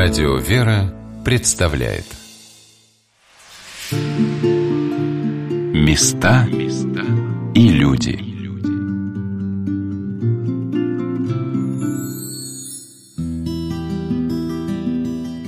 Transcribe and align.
Радио 0.00 0.36
«Вера» 0.36 0.94
представляет. 1.24 2.04
Места 5.74 6.46
и 7.52 7.68
люди. 7.70 8.16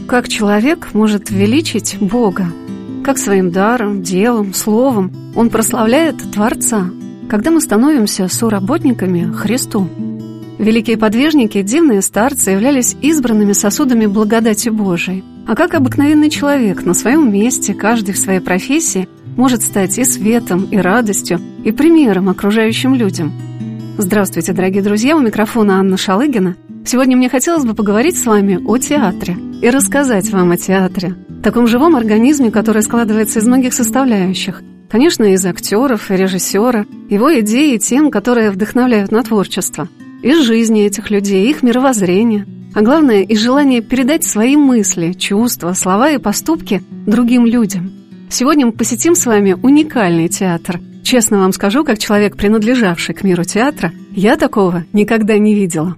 Как 0.08 0.26
человек 0.28 0.94
может 0.94 1.30
величить 1.30 1.98
Бога? 2.00 2.46
Как 3.04 3.18
своим 3.18 3.52
даром, 3.52 4.02
делом, 4.02 4.52
словом 4.52 5.32
он 5.36 5.50
прославляет 5.50 6.16
Творца, 6.32 6.90
когда 7.30 7.52
мы 7.52 7.60
становимся 7.60 8.26
соработниками 8.26 9.32
Христу– 9.32 9.88
Великие 10.60 10.98
подвижники, 10.98 11.62
дивные 11.62 12.02
старцы, 12.02 12.50
являлись 12.50 12.94
избранными 13.00 13.54
сосудами 13.54 14.04
благодати 14.04 14.68
Божией. 14.68 15.24
А 15.46 15.54
как 15.54 15.72
обыкновенный 15.72 16.28
человек 16.28 16.84
на 16.84 16.92
своем 16.92 17.32
месте, 17.32 17.72
каждый 17.72 18.12
в 18.12 18.18
своей 18.18 18.40
профессии, 18.40 19.08
может 19.38 19.62
стать 19.62 19.96
и 19.96 20.04
светом, 20.04 20.64
и 20.70 20.76
радостью, 20.76 21.40
и 21.64 21.72
примером 21.72 22.28
окружающим 22.28 22.94
людям. 22.94 23.32
Здравствуйте, 23.96 24.52
дорогие 24.52 24.82
друзья, 24.82 25.16
у 25.16 25.20
микрофона 25.20 25.80
Анна 25.80 25.96
Шалыгина. 25.96 26.56
Сегодня 26.84 27.16
мне 27.16 27.30
хотелось 27.30 27.64
бы 27.64 27.72
поговорить 27.72 28.18
с 28.18 28.26
вами 28.26 28.62
о 28.62 28.76
театре 28.76 29.38
и 29.62 29.70
рассказать 29.70 30.28
вам 30.28 30.50
о 30.50 30.58
театре, 30.58 31.14
таком 31.42 31.68
живом 31.68 31.96
организме, 31.96 32.50
который 32.50 32.82
складывается 32.82 33.38
из 33.38 33.46
многих 33.46 33.72
составляющих. 33.72 34.62
Конечно, 34.90 35.24
из 35.24 35.42
актеров 35.46 36.10
и 36.10 36.16
режиссера, 36.16 36.84
его 37.08 37.32
идей 37.40 37.76
и 37.76 37.78
тем, 37.78 38.10
которые 38.10 38.50
вдохновляют 38.50 39.10
на 39.10 39.22
творчество– 39.22 39.88
из 40.22 40.42
жизни 40.42 40.84
этих 40.84 41.10
людей, 41.10 41.50
их 41.50 41.62
мировоззрения, 41.62 42.46
а 42.74 42.82
главное, 42.82 43.22
из 43.22 43.40
желания 43.40 43.80
передать 43.80 44.24
свои 44.24 44.56
мысли, 44.56 45.12
чувства, 45.12 45.72
слова 45.72 46.10
и 46.10 46.18
поступки 46.18 46.82
другим 47.06 47.46
людям. 47.46 47.92
Сегодня 48.28 48.66
мы 48.66 48.72
посетим 48.72 49.14
с 49.14 49.26
вами 49.26 49.56
уникальный 49.60 50.28
театр. 50.28 50.80
Честно 51.02 51.38
вам 51.38 51.52
скажу, 51.52 51.84
как 51.84 51.98
человек, 51.98 52.36
принадлежавший 52.36 53.14
к 53.14 53.24
миру 53.24 53.42
театра, 53.42 53.92
я 54.12 54.36
такого 54.36 54.84
никогда 54.92 55.36
не 55.38 55.54
видела. 55.54 55.96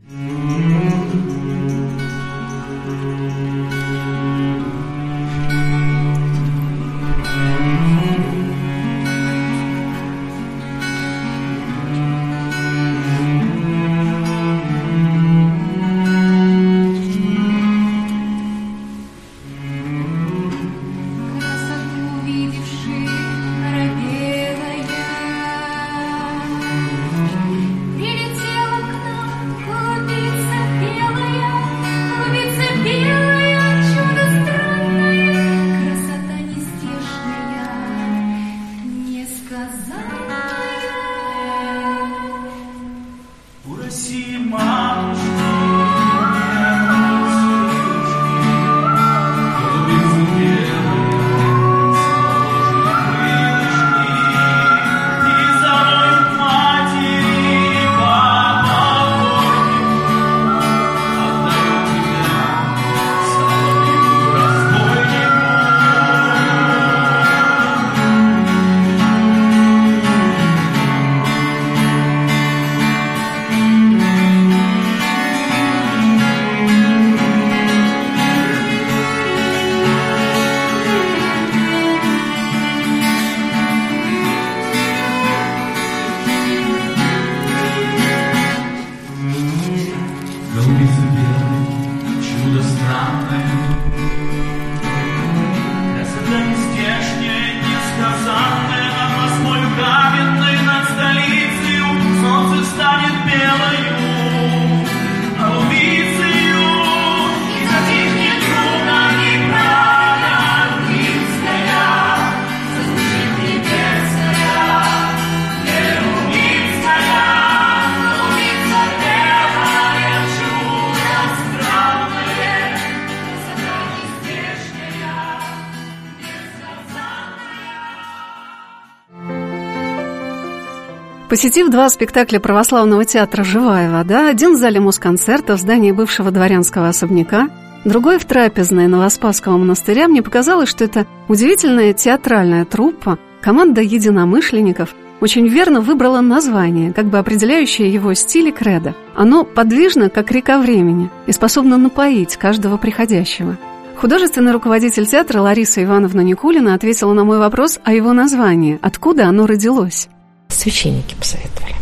Посетив 131.33 131.71
два 131.71 131.89
спектакля 131.89 132.41
православного 132.41 133.07
театра 133.07 133.43
«Живая 133.43 133.91
вода», 133.91 134.29
один 134.29 134.53
в 134.53 134.59
зале 134.59 134.81
Москонцерта 134.81 135.57
в 135.57 135.61
здании 135.61 135.91
бывшего 135.91 136.31
дворянского 136.31 136.91
особняка, 136.91 137.49
другой 137.87 138.19
в 138.19 138.27
трапезной 138.27 138.87
Новоспасского 138.87 139.57
монастыря, 139.57 140.09
мне 140.09 140.21
показалось, 140.21 140.69
что 140.69 140.85
это 140.85 141.07
удивительная 141.29 141.95
театральная 141.95 142.67
труппа, 142.67 143.19
команда 143.41 143.81
единомышленников, 143.81 144.95
очень 145.23 145.49
верно 145.49 145.81
выбрала 145.81 146.21
название, 146.21 146.93
как 146.93 147.07
бы 147.07 147.17
определяющее 147.17 147.91
его 147.91 148.13
стиль 148.13 148.49
и 148.49 148.53
кредо. 148.53 148.95
Оно 149.15 149.45
подвижно, 149.45 150.11
как 150.11 150.31
река 150.33 150.59
времени, 150.59 151.09
и 151.27 151.33
способно 151.33 151.79
напоить 151.79 152.37
каждого 152.37 152.77
приходящего. 152.77 153.57
Художественный 153.97 154.53
руководитель 154.53 155.07
театра 155.07 155.41
Лариса 155.41 155.83
Ивановна 155.83 156.21
Никулина 156.21 156.75
ответила 156.75 157.15
на 157.15 157.25
мой 157.25 157.39
вопрос 157.39 157.81
о 157.85 157.95
его 157.95 158.13
названии, 158.13 158.79
откуда 158.83 159.29
оно 159.29 159.47
родилось 159.47 160.11
священники 160.53 161.15
посоветовали. 161.15 161.75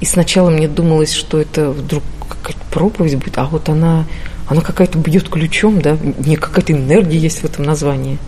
И 0.00 0.04
сначала 0.04 0.50
мне 0.50 0.68
думалось, 0.68 1.12
что 1.12 1.40
это 1.40 1.70
вдруг 1.70 2.02
какая-то 2.28 2.60
проповедь 2.70 3.16
будет, 3.16 3.38
а 3.38 3.44
вот 3.44 3.68
она, 3.68 4.04
она 4.46 4.60
какая-то 4.60 4.98
бьет 4.98 5.28
ключом, 5.28 5.80
да, 5.80 5.96
не 6.18 6.36
какая-то 6.36 6.72
энергия 6.72 7.18
есть 7.18 7.40
в 7.40 7.44
этом 7.44 7.64
названии. 7.64 8.18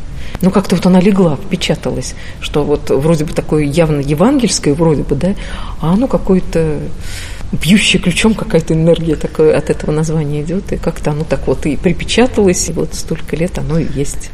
Ну, 0.41 0.50
как-то 0.50 0.76
вот 0.76 0.87
она 0.87 1.00
легла, 1.00 1.37
впечаталась, 1.37 2.15
что 2.41 2.65
вот 2.65 2.91
вроде 2.91 3.25
бы 3.25 3.32
такое 3.32 3.65
явно 3.65 4.00
евангельское, 4.00 4.75
вроде 4.75 5.03
бы, 5.03 5.16
да, 5.16 5.34
а 5.81 5.93
оно 5.93 6.06
какое-то 6.06 6.81
бьющее 7.53 8.00
ключом 8.00 8.34
какая-то 8.34 8.75
энергия 8.75 9.16
такое 9.16 9.56
от 9.56 9.70
этого 9.70 9.90
названия 9.90 10.43
идет, 10.43 10.73
и 10.73 10.76
как-то 10.76 11.12
оно 11.12 11.25
так 11.25 11.46
вот 11.46 11.67
и 11.67 11.76
припечаталось, 11.76 12.69
и 12.69 12.73
вот 12.73 12.94
столько 12.94 13.37
лет 13.37 13.58
оно 13.58 13.79
и 13.79 13.87
есть. 13.94 14.31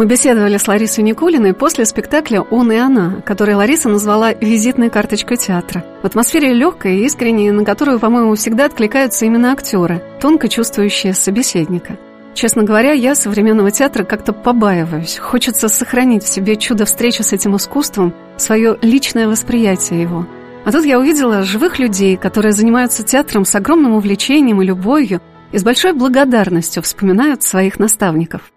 Мы 0.00 0.06
беседовали 0.06 0.56
с 0.56 0.66
Ларисой 0.66 1.04
Никулиной 1.04 1.52
после 1.52 1.84
спектакля 1.84 2.40
«Он 2.40 2.72
и 2.72 2.76
она», 2.76 3.20
который 3.20 3.54
Лариса 3.54 3.90
назвала 3.90 4.32
визитной 4.32 4.88
карточкой 4.88 5.36
театра. 5.36 5.84
В 6.02 6.06
атмосфере 6.06 6.54
легкой 6.54 7.00
и 7.00 7.04
искренней, 7.04 7.50
на 7.50 7.66
которую, 7.66 8.00
по-моему, 8.00 8.34
всегда 8.34 8.64
откликаются 8.64 9.26
именно 9.26 9.52
актеры, 9.52 10.02
тонко 10.18 10.48
чувствующие 10.48 11.12
собеседника. 11.12 11.98
Честно 12.32 12.62
говоря, 12.62 12.92
я 12.92 13.14
современного 13.14 13.70
театра 13.72 14.04
как-то 14.04 14.32
побаиваюсь. 14.32 15.18
Хочется 15.18 15.68
сохранить 15.68 16.24
в 16.24 16.28
себе 16.28 16.56
чудо 16.56 16.86
встречи 16.86 17.20
с 17.20 17.34
этим 17.34 17.56
искусством, 17.56 18.14
свое 18.38 18.78
личное 18.80 19.28
восприятие 19.28 20.00
его. 20.00 20.26
А 20.64 20.72
тут 20.72 20.86
я 20.86 20.98
увидела 20.98 21.42
живых 21.42 21.78
людей, 21.78 22.16
которые 22.16 22.52
занимаются 22.52 23.02
театром 23.02 23.44
с 23.44 23.54
огромным 23.54 23.92
увлечением 23.92 24.62
и 24.62 24.64
любовью, 24.64 25.20
и 25.52 25.58
с 25.58 25.62
большой 25.62 25.92
благодарностью 25.92 26.82
вспоминают 26.82 27.42
своих 27.42 27.78
наставников 27.78 28.50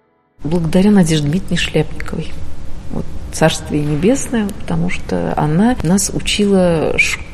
благодаря 0.43 0.91
Надежде 0.91 1.27
Дмитриевне 1.27 1.57
Шляпниковой. 1.57 2.31
Вот, 2.91 3.05
Царствие 3.31 3.83
Небесное, 3.83 4.47
потому 4.47 4.89
что 4.89 5.33
она 5.37 5.75
нас 5.83 6.11
учила 6.13 6.97
школе 6.97 7.32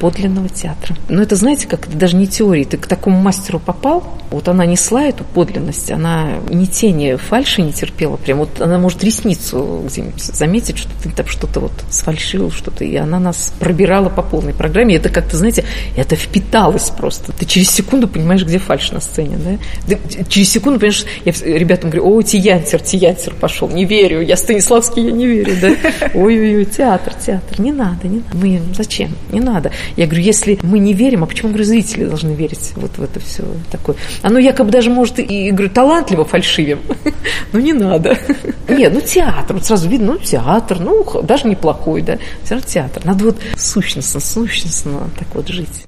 подлинного 0.00 0.48
театра. 0.48 0.96
Но 1.08 1.22
это, 1.22 1.36
знаете, 1.36 1.66
как 1.66 1.86
это 1.86 1.96
даже 1.96 2.16
не 2.16 2.26
теория. 2.26 2.64
Ты 2.64 2.76
к 2.76 2.86
такому 2.86 3.20
мастеру 3.20 3.58
попал, 3.58 4.04
вот 4.30 4.48
она 4.48 4.66
несла 4.66 5.04
эту 5.04 5.24
подлинность, 5.24 5.90
она 5.90 6.38
ни 6.50 6.64
тени 6.64 7.16
фальши 7.16 7.62
не 7.62 7.72
терпела. 7.72 8.16
Прям 8.16 8.38
вот 8.38 8.60
она 8.60 8.78
может 8.78 9.04
ресницу 9.04 9.82
где-нибудь 9.86 10.20
заметить, 10.20 10.78
что 10.78 10.90
ты 11.02 11.10
там 11.10 11.26
что-то 11.26 11.60
вот 11.60 11.72
сфальшивил, 11.90 12.50
что-то, 12.50 12.84
и 12.84 12.96
она 12.96 13.20
нас 13.20 13.52
пробирала 13.58 14.08
по 14.08 14.22
полной 14.22 14.52
программе. 14.52 14.94
И 14.94 14.98
это 14.98 15.08
как-то, 15.08 15.36
знаете, 15.36 15.64
это 15.96 16.16
впиталось 16.16 16.90
просто. 16.90 17.32
Ты 17.32 17.46
через 17.46 17.70
секунду 17.70 18.08
понимаешь, 18.08 18.44
где 18.44 18.58
фальш 18.58 18.90
на 18.90 19.00
сцене, 19.00 19.36
да? 19.36 19.96
Ты 19.96 20.24
через 20.28 20.50
секунду 20.50 20.80
понимаешь, 20.80 21.04
я 21.24 21.32
ребятам 21.58 21.90
говорю, 21.90 22.16
о, 22.16 22.22
Тиянтер, 22.22 22.80
Тиянтер 22.80 23.34
пошел, 23.34 23.68
не 23.68 23.84
верю, 23.84 24.20
я 24.20 24.36
Станиславский, 24.36 25.04
я 25.04 25.12
не 25.12 25.26
верю, 25.26 25.54
да? 25.60 25.68
Ой-ой-ой, 26.14 26.64
театр, 26.64 27.14
театр, 27.14 27.60
не 27.60 27.72
надо, 27.72 28.08
не 28.08 28.16
надо. 28.16 28.36
Мы, 28.36 28.60
зачем? 28.74 29.10
Не 29.30 29.40
надо. 29.44 29.70
Я 29.96 30.06
говорю, 30.06 30.22
если 30.22 30.58
мы 30.62 30.78
не 30.78 30.94
верим, 30.94 31.24
а 31.24 31.26
почему, 31.26 31.50
говорю, 31.50 31.64
зрители 31.64 32.04
должны 32.04 32.32
верить 32.32 32.72
вот 32.76 32.98
в 32.98 33.02
это 33.02 33.20
все 33.20 33.44
такое? 33.70 33.96
Оно 34.22 34.38
якобы 34.38 34.70
даже 34.70 34.90
может 34.90 35.18
и, 35.18 35.50
говорю, 35.50 35.70
талантливо 35.70 36.24
фальшивим, 36.24 36.80
но 37.52 37.60
не 37.60 37.72
надо. 37.72 38.18
Нет, 38.68 38.92
ну 38.92 39.00
театр, 39.00 39.56
вот 39.56 39.64
сразу 39.64 39.88
видно, 39.88 40.14
ну 40.14 40.18
театр, 40.18 40.78
ну 40.80 41.04
даже 41.22 41.46
неплохой, 41.46 42.02
да, 42.02 42.18
все 42.42 42.54
равно 42.54 42.68
театр. 42.68 43.04
Надо 43.04 43.24
вот 43.26 43.36
сущностно, 43.56 44.20
сущностно 44.20 45.10
так 45.18 45.28
вот 45.34 45.48
жить. 45.48 45.86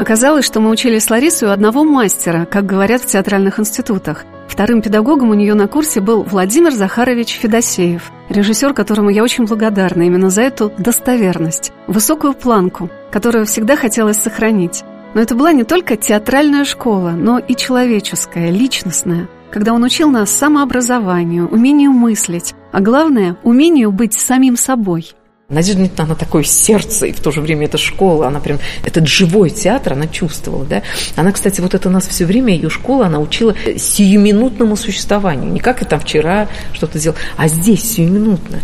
Оказалось, 0.00 0.46
что 0.46 0.60
мы 0.60 0.70
учились 0.70 1.10
Ларисой 1.10 1.48
у 1.48 1.52
одного 1.52 1.84
мастера, 1.84 2.46
как 2.46 2.64
говорят 2.64 3.02
в 3.02 3.06
театральных 3.06 3.60
институтах. 3.60 4.24
Вторым 4.50 4.82
педагогом 4.82 5.30
у 5.30 5.34
нее 5.34 5.54
на 5.54 5.68
курсе 5.68 6.00
был 6.00 6.24
Владимир 6.24 6.72
Захарович 6.72 7.38
Федосеев, 7.38 8.10
режиссер, 8.28 8.74
которому 8.74 9.08
я 9.08 9.22
очень 9.22 9.46
благодарна 9.46 10.02
именно 10.02 10.28
за 10.28 10.42
эту 10.42 10.72
достоверность, 10.76 11.72
высокую 11.86 12.34
планку, 12.34 12.90
которую 13.12 13.46
всегда 13.46 13.76
хотелось 13.76 14.18
сохранить. 14.18 14.82
Но 15.14 15.20
это 15.20 15.36
была 15.36 15.52
не 15.52 15.62
только 15.62 15.96
театральная 15.96 16.64
школа, 16.64 17.10
но 17.10 17.38
и 17.38 17.54
человеческая, 17.54 18.50
личностная, 18.50 19.28
когда 19.52 19.72
он 19.72 19.84
учил 19.84 20.10
нас 20.10 20.30
самообразованию, 20.32 21.48
умению 21.48 21.92
мыслить, 21.92 22.54
а 22.72 22.80
главное– 22.80 23.36
умению 23.44 23.92
быть 23.92 24.14
самим 24.14 24.56
собой– 24.56 25.12
Надежда 25.50 25.80
Дмитриевна, 25.80 26.04
она 26.04 26.14
такое 26.14 26.44
сердце, 26.44 27.06
и 27.06 27.12
в 27.12 27.20
то 27.20 27.32
же 27.32 27.40
время 27.40 27.66
это 27.66 27.76
школа, 27.76 28.28
она 28.28 28.38
прям, 28.38 28.58
этот 28.84 29.08
живой 29.08 29.50
театр, 29.50 29.94
она 29.94 30.06
чувствовала, 30.06 30.64
да. 30.64 30.82
Она, 31.16 31.32
кстати, 31.32 31.60
вот 31.60 31.74
это 31.74 31.90
нас 31.90 32.06
все 32.06 32.24
время, 32.24 32.54
ее 32.54 32.70
школа, 32.70 33.06
она 33.06 33.18
учила 33.18 33.54
сиюминутному 33.76 34.76
существованию, 34.76 35.52
не 35.52 35.60
как 35.60 35.82
и 35.82 35.84
там 35.84 35.98
вчера 35.98 36.48
что-то 36.72 36.98
сделал, 36.98 37.16
а 37.36 37.48
здесь 37.48 37.94
сиюминутно 37.94 38.60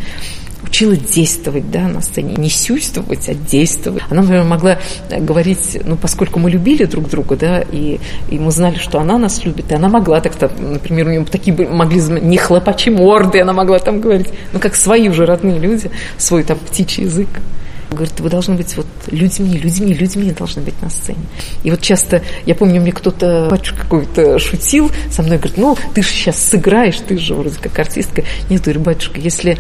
учила 0.67 0.97
действовать 0.97 1.71
да, 1.71 1.89
на 1.89 2.01
сцене. 2.03 2.35
Не 2.37 2.51
сюйствовать, 2.51 3.29
а 3.29 3.35
действовать. 3.35 4.03
Она, 4.11 4.23
например, 4.23 4.45
могла 4.45 4.79
говорить, 5.11 5.79
ну, 5.85 5.97
поскольку 5.97 6.39
мы 6.39 6.51
любили 6.51 6.85
друг 6.85 7.09
друга, 7.09 7.37
да, 7.37 7.61
и, 7.61 7.99
и 8.31 8.39
мы 8.39 8.51
знали, 8.51 8.77
что 8.77 8.99
она 8.99 9.19
нас 9.19 9.45
любит, 9.45 9.71
и 9.71 9.75
она 9.75 9.89
могла 9.89 10.21
так-то, 10.21 10.51
например, 10.59 11.07
у 11.07 11.11
нее 11.11 11.25
такие 11.25 11.57
могли, 11.57 12.01
не 12.01 12.37
хлопачи 12.37 12.91
морды, 12.91 13.41
она 13.41 13.53
могла 13.53 13.79
там 13.79 14.01
говорить, 14.01 14.29
ну, 14.53 14.59
как 14.59 14.75
свои 14.75 15.09
уже 15.09 15.27
родные 15.27 15.59
люди, 15.59 15.91
свой 16.19 16.43
там 16.43 16.59
птичий 16.59 17.05
язык. 17.05 17.29
Говорит, 17.91 18.19
вы 18.21 18.31
должны 18.31 18.57
быть 18.57 18.77
вот 18.77 18.87
людьми, 19.07 19.57
людьми, 19.57 19.95
людьми 19.95 20.33
должны 20.33 20.63
быть 20.63 20.81
на 20.83 20.91
сцене. 20.91 21.25
И 21.63 21.71
вот 21.71 21.81
часто, 21.81 22.23
я 22.45 22.55
помню, 22.55 22.81
мне 22.81 22.93
кто-то, 22.93 23.49
батюшка 23.51 23.83
какой-то 23.83 24.39
шутил 24.39 24.91
со 25.11 25.23
мной, 25.23 25.39
говорит, 25.39 25.57
ну, 25.57 25.77
ты 25.95 26.03
же 26.03 26.09
сейчас 26.09 26.39
сыграешь, 26.39 26.99
ты 27.07 27.17
же 27.19 27.35
вроде 27.35 27.57
как 27.61 27.79
артистка. 27.79 28.25
Нет, 28.51 28.63
говорю, 28.63 28.81
батюшка, 28.81 29.21
если 29.21 29.59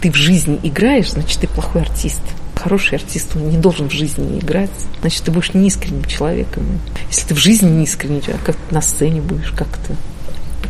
ты 0.00 0.10
в 0.10 0.16
жизни 0.16 0.58
играешь, 0.62 1.10
значит, 1.10 1.40
ты 1.40 1.48
плохой 1.48 1.82
артист. 1.82 2.22
Хороший 2.54 2.98
артист, 2.98 3.36
он 3.36 3.48
не 3.48 3.56
должен 3.56 3.88
в 3.88 3.92
жизни 3.92 4.40
играть. 4.40 4.70
Значит, 5.00 5.22
ты 5.22 5.30
будешь 5.30 5.54
неискренним 5.54 6.04
человеком. 6.04 6.64
Если 7.08 7.28
ты 7.28 7.34
в 7.34 7.38
жизни 7.38 7.70
не 7.70 7.84
искренний 7.84 8.20
человек, 8.20 8.42
как 8.44 8.56
на 8.70 8.82
сцене 8.82 9.20
будешь 9.20 9.52
как-то 9.52 9.94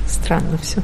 странно 0.06 0.58
все. 0.58 0.82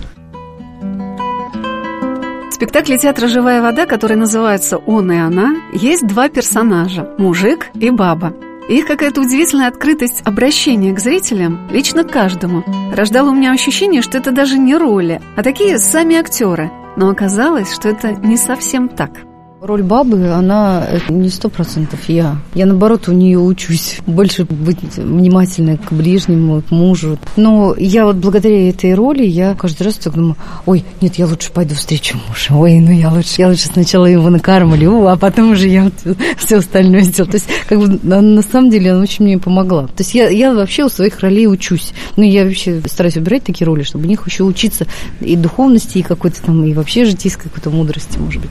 В 2.55 2.57
спектакле 2.57 2.99
театра 2.99 3.27
«Живая 3.27 3.61
вода», 3.61 3.85
который 3.85 4.17
называется 4.17 4.79
«Он 4.79 5.11
и 5.11 5.17
она», 5.17 5.57
есть 5.73 6.07
два 6.07 6.29
персонажа– 6.29 7.13
мужик 7.19 7.67
и 7.75 7.91
баба. 7.91 8.33
Их 8.69 8.87
какая-то 8.87 9.23
удивительная 9.23 9.67
открытость 9.67 10.23
обращения 10.25 10.95
к 10.95 11.01
зрителям, 11.01 11.69
лично 11.73 12.05
каждому, 12.05 12.63
рождала 12.95 13.31
у 13.31 13.35
меня 13.35 13.51
ощущение, 13.51 14.03
что 14.03 14.19
это 14.19 14.31
даже 14.31 14.57
не 14.57 14.77
роли, 14.77 15.21
а 15.35 15.43
такие 15.43 15.81
сами 15.81 16.15
актеры– 16.15 16.71
но 16.97 17.09
оказалось, 17.09 17.75
что 17.75 17.89
это 17.89 18.13
не 18.13 18.37
совсем 18.37 18.89
так– 18.89 19.11
Роль 19.65 19.83
бабы, 19.83 20.29
она 20.29 20.87
не 21.09 21.31
сто 21.31 21.49
процентов 21.49 22.11
я. 22.11 22.37
Я, 22.53 22.67
наоборот, 22.67 23.09
у 23.09 23.13
нее 23.13 23.39
учусь 23.39 23.97
больше 24.07 24.45
быть 24.45 24.99
внимательной 24.99 25.79
к 25.79 25.91
ближнему, 25.91 26.61
к 26.61 26.71
мужу. 26.71 27.19
Но 27.37 27.75
я 27.79 28.05
вот 28.05 28.17
благодаря 28.17 28.69
этой 28.69 28.93
роли, 28.93 29.25
я 29.25 29.55
каждый 29.55 29.85
раз 29.85 29.95
так 29.95 30.13
думаю, 30.17 30.37
ой, 30.67 30.85
нет, 31.01 31.15
я 31.15 31.27
лучше 31.27 31.51
пойду 31.51 31.75
встречу 31.75 32.19
мужа. 32.29 32.53
Ой, 32.53 32.79
ну 32.79 32.91
я 32.91 33.11
лучше, 33.11 33.37
я 33.39 33.49
лучше 33.49 33.69
сначала 33.69 34.05
его 34.05 34.29
накармлю, 34.29 35.07
а 35.07 35.17
потом 35.17 35.53
уже 35.53 35.67
я 35.69 35.85
вот 35.85 35.95
все 36.37 36.59
остальное 36.59 37.01
сделаю. 37.01 37.31
То 37.31 37.39
есть, 37.39 37.49
как 37.67 37.79
бы, 37.79 37.99
на 38.03 38.43
самом 38.43 38.69
деле, 38.69 38.93
она 38.93 39.01
очень 39.01 39.25
мне 39.25 39.39
помогла. 39.39 39.85
То 39.87 40.01
есть, 40.03 40.15
я, 40.15 40.29
я 40.29 40.53
вообще 40.53 40.85
у 40.85 40.91
своих 40.91 41.21
ролей 41.21 41.47
учусь. 41.47 41.95
Ну, 42.17 42.23
я 42.23 42.45
вообще 42.45 42.83
стараюсь 42.85 43.15
выбирать 43.15 43.45
такие 43.45 43.65
роли, 43.65 43.83
чтобы 43.83 44.05
у 44.05 44.09
них 44.09 44.27
еще 44.27 44.45
учиться 44.45 44.87
и 45.23 45.37
духовности, 45.37 45.97
и 45.97 46.03
какой-то 46.03 46.43
там, 46.43 46.67
и 46.67 46.75
вообще 46.75 47.07
житейской 47.07 47.45
какой-то 47.45 47.71
мудрости, 47.71 48.19
может 48.19 48.43
быть. 48.43 48.51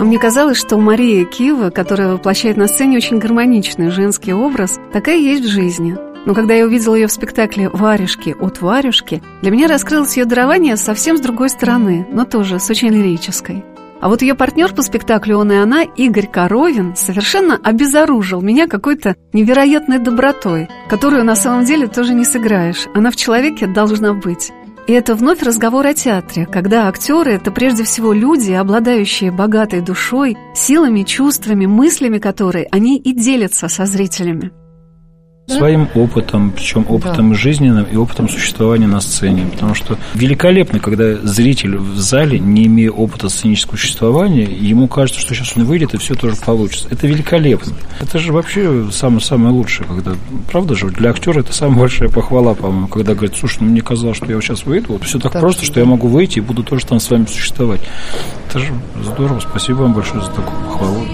А 0.00 0.04
мне 0.04 0.18
казалось, 0.18 0.56
что 0.56 0.78
Мария 0.78 1.26
Кива, 1.26 1.68
которая 1.68 2.08
воплощает 2.08 2.56
на 2.56 2.68
сцене 2.68 2.96
очень 2.96 3.18
гармоничный 3.18 3.90
женский 3.90 4.32
образ, 4.32 4.80
такая 4.94 5.18
есть 5.18 5.44
в 5.44 5.48
жизни. 5.48 5.94
Но 6.24 6.34
когда 6.34 6.54
я 6.54 6.64
увидела 6.64 6.94
ее 6.94 7.06
в 7.06 7.12
спектакле 7.12 7.68
«Варежки 7.68 8.34
от 8.40 8.62
Варюшки», 8.62 9.22
для 9.42 9.50
меня 9.50 9.68
раскрылось 9.68 10.16
ее 10.16 10.24
дарование 10.24 10.78
совсем 10.78 11.18
с 11.18 11.20
другой 11.20 11.50
стороны, 11.50 12.06
но 12.10 12.24
тоже 12.24 12.58
с 12.58 12.70
очень 12.70 12.88
лирической. 12.88 13.62
А 14.00 14.08
вот 14.08 14.22
ее 14.22 14.34
партнер 14.34 14.72
по 14.72 14.80
спектаклю 14.80 15.36
«Он 15.36 15.52
и 15.52 15.56
она» 15.56 15.82
Игорь 15.82 16.28
Коровин 16.28 16.96
совершенно 16.96 17.60
обезоружил 17.62 18.40
меня 18.40 18.68
какой-то 18.68 19.16
невероятной 19.34 19.98
добротой, 19.98 20.70
которую 20.88 21.26
на 21.26 21.36
самом 21.36 21.66
деле 21.66 21.86
тоже 21.86 22.14
не 22.14 22.24
сыграешь. 22.24 22.86
Она 22.94 23.10
в 23.10 23.16
человеке 23.16 23.66
должна 23.66 24.14
быть. 24.14 24.50
И 24.90 24.92
это 24.92 25.14
вновь 25.14 25.40
разговор 25.40 25.86
о 25.86 25.94
театре, 25.94 26.46
когда 26.46 26.88
актеры– 26.88 27.30
это 27.34 27.52
прежде 27.52 27.84
всего 27.84 28.12
люди, 28.12 28.50
обладающие 28.50 29.30
богатой 29.30 29.82
душой, 29.82 30.36
силами, 30.52 31.04
чувствами, 31.04 31.64
мыслями 31.66 32.18
которой 32.18 32.64
они 32.72 32.98
и 32.98 33.12
делятся 33.12 33.68
со 33.68 33.86
зрителями 33.86 34.50
своим 35.50 35.88
опытом, 35.94 36.52
причем 36.52 36.86
опытом 36.88 37.30
да. 37.30 37.34
жизненным 37.34 37.84
и 37.84 37.96
опытом 37.96 38.28
существования 38.28 38.86
на 38.86 39.00
сцене. 39.00 39.46
Потому 39.52 39.74
что 39.74 39.98
великолепно, 40.14 40.78
когда 40.78 41.16
зритель 41.16 41.76
в 41.76 41.98
зале, 41.98 42.38
не 42.38 42.66
имея 42.66 42.90
опыта 42.90 43.28
сценического 43.28 43.76
существования, 43.76 44.44
ему 44.44 44.88
кажется, 44.88 45.20
что 45.20 45.34
сейчас 45.34 45.56
он 45.56 45.64
выйдет, 45.64 45.94
и 45.94 45.98
все 45.98 46.14
тоже 46.14 46.36
получится. 46.36 46.88
Это 46.90 47.06
великолепно. 47.06 47.72
Это 48.00 48.18
же 48.18 48.32
вообще 48.32 48.88
самое-самое 48.92 49.52
лучшее, 49.52 49.86
когда, 49.86 50.12
правда 50.50 50.74
же, 50.74 50.88
для 50.88 51.10
актера 51.10 51.40
это 51.40 51.52
самая 51.52 51.80
большая 51.80 52.08
похвала, 52.08 52.54
по-моему, 52.54 52.88
когда 52.88 53.14
говорит, 53.14 53.36
слушай, 53.36 53.58
ну 53.60 53.68
мне 53.68 53.80
казалось, 53.80 54.16
что 54.16 54.26
я 54.26 54.36
вот 54.36 54.44
сейчас 54.44 54.64
выйду, 54.64 54.94
вот 54.94 55.04
все 55.04 55.18
так, 55.18 55.32
так 55.32 55.40
просто, 55.40 55.64
что 55.64 55.80
я 55.80 55.86
могу 55.86 56.08
выйти 56.08 56.38
и 56.38 56.42
буду 56.42 56.62
тоже 56.62 56.86
там 56.86 57.00
с 57.00 57.10
вами 57.10 57.26
существовать. 57.26 57.80
Это 58.48 58.58
же 58.58 58.72
здорово, 59.02 59.40
спасибо 59.40 59.78
вам 59.78 59.94
большое 59.94 60.22
за 60.22 60.30
такую 60.30 60.58
похвалу. 60.64 61.06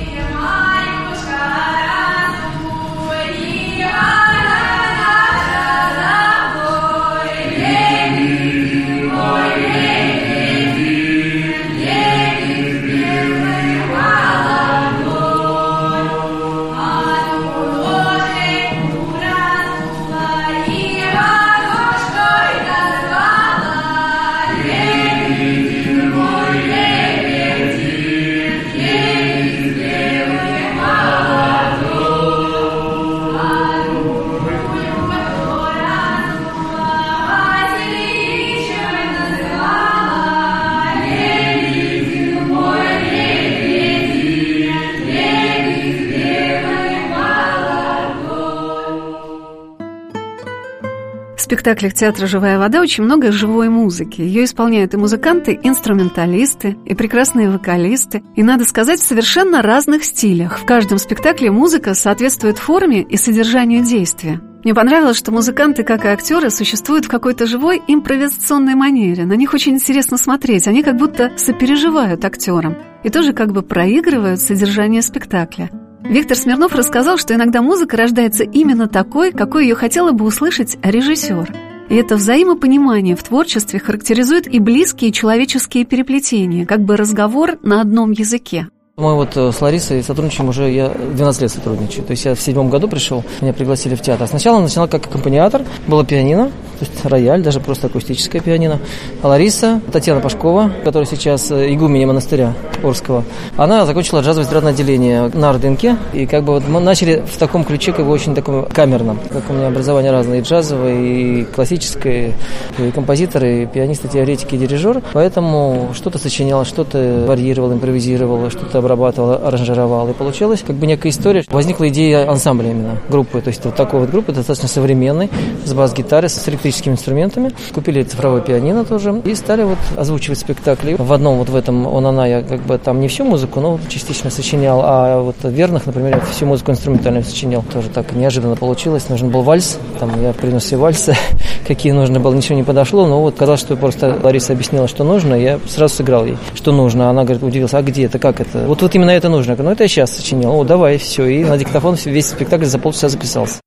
Спектаклях 51.47 51.95
театра 51.95 52.27
«Живая 52.27 52.59
вода» 52.59 52.81
очень 52.81 53.05
много 53.05 53.31
живой 53.31 53.69
музыки. 53.69 54.21
Ее 54.21 54.45
исполняют 54.45 54.95
и 54.95 54.97
музыканты, 54.97 55.57
инструменталисты, 55.63 56.77
и 56.85 56.93
прекрасные 56.95 57.49
вокалисты. 57.49 58.25
И, 58.35 58.43
надо 58.43 58.65
сказать, 58.65 58.99
в 58.99 59.07
совершенно 59.07 59.63
разных 59.63 60.03
стилях. 60.03 60.59
В 60.59 60.67
каждом 60.67 60.99
спектакле 60.99 61.53
музыка 61.53 61.95
соответствует 61.95 62.59
форме 62.59 63.03
и 63.03 63.17
содержанию 63.17 63.85
действия. 63.85 64.41
Мне 64.65 64.75
понравилось, 64.75 65.17
что 65.17 65.31
музыканты, 65.31 65.85
как 65.85 66.05
и 66.05 66.09
актеры, 66.09 66.51
существуют 66.51 67.05
в 67.05 67.09
какой-то 67.09 67.47
живой 67.47 67.81
импровизационной 67.87 68.75
манере. 68.75 69.25
На 69.25 69.35
них 69.35 69.55
очень 69.55 69.75
интересно 69.75 70.19
смотреть. 70.19 70.67
Они 70.67 70.83
как 70.83 70.97
будто 70.97 71.31
сопереживают 71.37 72.25
актерам 72.25 72.77
и 73.05 73.09
тоже 73.09 73.33
как 73.33 73.53
бы 73.53 73.63
проигрывают 73.63 74.41
содержание 74.41 75.03
спектакля. 75.03 75.71
Виктор 76.09 76.37
Смирнов 76.37 76.73
рассказал, 76.73 77.19
что 77.19 77.35
иногда 77.35 77.63
музыка 77.63 77.97
рождается 77.97 78.45
именно 78.45 78.87
такой, 78.87 79.33
какой 79.33 79.65
ее 79.65 79.75
хотела 79.75 80.13
бы 80.13 80.25
услышать 80.25 80.79
режиссер. 80.83 81.53
И 81.89 81.97
это 81.97 82.17
взаимопонимание 82.17 83.17
в 83.17 83.23
творчестве 83.25 83.81
характеризует 83.81 84.47
и 84.47 84.61
близкие 84.61 85.11
человеческие 85.11 85.85
переплетения, 85.85 86.65
как 86.65 86.81
бы 86.81 86.97
разговор 86.97 87.59
на 87.63 87.81
одном 87.81 88.13
языке. 88.13 88.69
Мы 88.97 89.15
вот 89.15 89.37
э, 89.37 89.53
с 89.53 89.61
Ларисой 89.61 90.03
сотрудничаем 90.03 90.49
уже, 90.49 90.71
я 90.71 90.89
12 90.89 91.43
лет 91.43 91.51
сотрудничаю. 91.51 92.05
То 92.07 92.13
есть 92.13 92.25
я 92.25 92.35
в 92.35 92.41
седьмом 92.41 92.71
году 92.71 92.89
пришел, 92.89 93.25
меня 93.43 93.53
пригласили 93.53 93.95
в 93.95 94.01
театр. 94.01 94.27
Сначала 94.27 94.61
начинал 94.61 94.89
как 94.89 95.07
аккомпаниатор, 95.07 95.65
было 95.87 96.03
пианино, 96.05 96.51
то 96.79 96.85
есть 96.85 97.05
рояль, 97.05 97.43
даже 97.43 97.61
просто 97.61 97.87
акустическое 97.87 98.41
пианино. 98.43 98.79
А 99.23 99.29
Лариса, 99.29 99.81
Татьяна 99.93 100.21
Пашкова, 100.21 100.71
которая 100.85 101.07
сейчас 101.07 101.51
э, 101.51 101.73
игуменя 101.73 102.07
монастыря 102.07 102.55
Орского, 102.83 103.25
она 103.57 103.87
закончила 103.87 104.21
джазовое 104.21 104.45
эстрадное 104.45 104.73
отделение 104.73 105.31
на 105.33 105.51
Ордынке. 105.51 105.97
И 106.13 106.27
как 106.27 106.45
бы 106.45 106.55
вот 106.55 106.69
мы 106.69 106.81
начали 106.81 107.23
в 107.27 107.37
таком 107.39 107.65
ключе, 107.65 107.93
как 107.93 108.05
бы 108.05 108.13
очень 108.13 108.35
таком 108.35 108.67
камерном. 108.67 109.19
Как 109.31 109.49
у 109.49 109.53
меня 109.53 109.69
образование 109.69 110.13
разное, 110.13 110.41
и 110.41 110.43
джазовое, 110.43 110.95
и 110.95 111.45
классическое, 111.45 112.35
и 112.79 112.91
композитор, 112.91 113.45
и 113.45 113.67
пианист, 113.67 114.05
и 114.05 114.19
и 114.19 114.59
дирижер. 114.59 115.03
Поэтому 115.13 115.91
что-то 115.95 116.19
сочинял, 116.19 116.65
что-то 116.65 117.25
варьировал, 117.27 117.73
импровизировал, 117.73 118.51
что-то 118.51 118.79
обрабатывал, 118.79 119.33
аранжировал. 119.47 120.09
И 120.09 120.13
получилось 120.13 120.63
как 120.67 120.77
бы 120.77 120.87
некая 120.87 121.11
история. 121.11 121.45
Возникла 121.49 121.89
идея 121.89 122.31
ансамбля 122.31 122.71
именно, 122.71 122.99
группы. 123.09 123.41
То 123.41 123.49
есть 123.49 123.65
вот 123.65 123.77
такой 123.77 124.01
вот 124.01 124.11
группы, 124.11 124.33
достаточно 124.33 124.69
современной, 124.69 125.31
с 125.65 125.73
бас-гитарой, 125.73 126.29
с 126.29 126.35
электрическими 126.67 126.95
инструментами. 126.95 127.53
Купили 127.73 128.03
цифровое 128.03 128.41
пианино 128.41 128.85
тоже 128.85 129.23
и 129.25 129.35
стали 129.35 129.63
вот 129.63 129.79
озвучивать 129.97 130.39
спектакли. 130.39 130.97
В 130.99 131.13
одном 131.13 131.39
вот 131.39 131.49
в 131.49 131.57
этом 131.57 131.87
«Он, 131.87 132.07
она» 132.07 132.27
я 132.27 132.43
как 132.43 132.61
бы 132.63 132.79
там 132.79 133.01
не 133.01 133.09
всю 133.09 133.25
музыку, 133.25 133.61
но 133.61 133.79
частично 133.89 134.31
сочинял, 134.31 134.81
а 134.83 135.21
вот 135.21 135.37
«Верных», 135.43 135.87
например, 135.87 136.17
я 136.17 136.21
всю 136.33 136.47
музыку 136.47 136.73
инструментальную 136.73 137.25
сочинял. 137.25 137.63
Тоже 137.73 137.89
так 137.89 138.13
неожиданно 138.13 138.57
получилось. 138.57 139.09
Нужен 139.09 139.31
был 139.31 139.43
вальс, 139.43 139.79
там 140.01 140.11
я 140.23 140.33
принес 140.33 140.65
все 140.65 140.77
вальсы, 140.77 141.15
какие 141.67 141.93
нужно 141.93 142.21
было, 142.21 142.35
ничего 142.35 142.57
не 142.57 142.65
подошло, 142.65 143.07
но 143.07 143.21
вот 143.21 143.37
казалось, 143.37 143.61
что 143.61 143.77
просто 143.77 144.19
Лариса 144.23 144.53
объяснила, 144.53 144.89
что 144.89 145.05
нужно, 145.05 145.35
я 145.35 145.59
сразу 145.69 145.97
сыграл 145.97 146.27
ей, 146.27 146.37
что 146.55 146.73
нужно. 146.73 147.11
Она 147.11 147.23
говорит, 147.25 147.43
удивилась, 147.43 147.75
а 147.75 147.83
где 147.83 148.05
это, 148.05 148.19
как 148.19 148.41
это? 148.41 148.67
Вот, 148.67 148.83
вот 148.83 148.95
именно 148.95 149.11
это 149.11 149.29
нужно. 149.29 149.53
Я 149.53 149.57
говорю, 149.57 149.69
ну 149.71 149.75
это 149.75 149.85
я 149.85 149.89
сейчас 149.89 150.17
сочинил. 150.17 150.53
О, 150.59 150.65
давай, 150.65 150.99
все. 150.99 151.27
И 151.27 151.45
на 151.45 151.57
диктофон 151.57 151.97
весь 152.05 152.27
спектакль 152.27 152.65
за 152.65 152.79
полчаса 152.79 153.09
записался. 153.09 153.61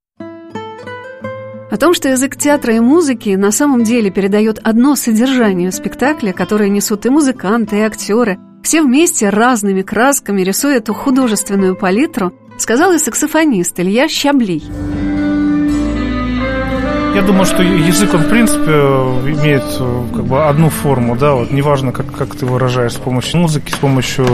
О 1.72 1.78
том, 1.78 1.94
что 1.94 2.10
язык 2.10 2.36
театра 2.36 2.76
и 2.76 2.80
музыки 2.80 3.30
на 3.30 3.52
самом 3.52 3.84
деле 3.84 4.10
передает 4.10 4.60
одно 4.64 4.96
содержание 4.96 5.72
спектакля, 5.72 6.34
которое 6.34 6.68
несут 6.70 7.06
и 7.06 7.10
музыканты, 7.10 7.78
и 7.78 7.82
актеры, 7.82 8.40
все 8.64 8.82
вместе 8.82 9.30
разными 9.30 9.84
красками 9.84 10.42
рисуя 10.42 10.78
эту 10.78 10.94
художественную 10.94 11.76
палитру, 11.76 12.34
сказал 12.58 12.94
и 12.94 12.98
саксофонист 12.98 13.80
Илья 13.80 14.08
Щаблий. 14.08 14.64
Я 17.20 17.26
думаю, 17.26 17.44
что 17.44 17.62
язык, 17.62 18.14
он, 18.14 18.22
в 18.22 18.30
принципе, 18.30 18.72
имеет 18.72 19.64
э, 19.78 20.04
как 20.16 20.24
бы 20.24 20.48
одну 20.48 20.70
форму, 20.70 21.18
да, 21.18 21.34
вот 21.34 21.52
неважно, 21.52 21.92
как, 21.92 22.10
как 22.16 22.34
ты 22.34 22.46
выражаешь 22.46 22.94
с 22.94 22.96
помощью 22.96 23.42
музыки, 23.42 23.72
с 23.74 23.76
помощью 23.76 24.26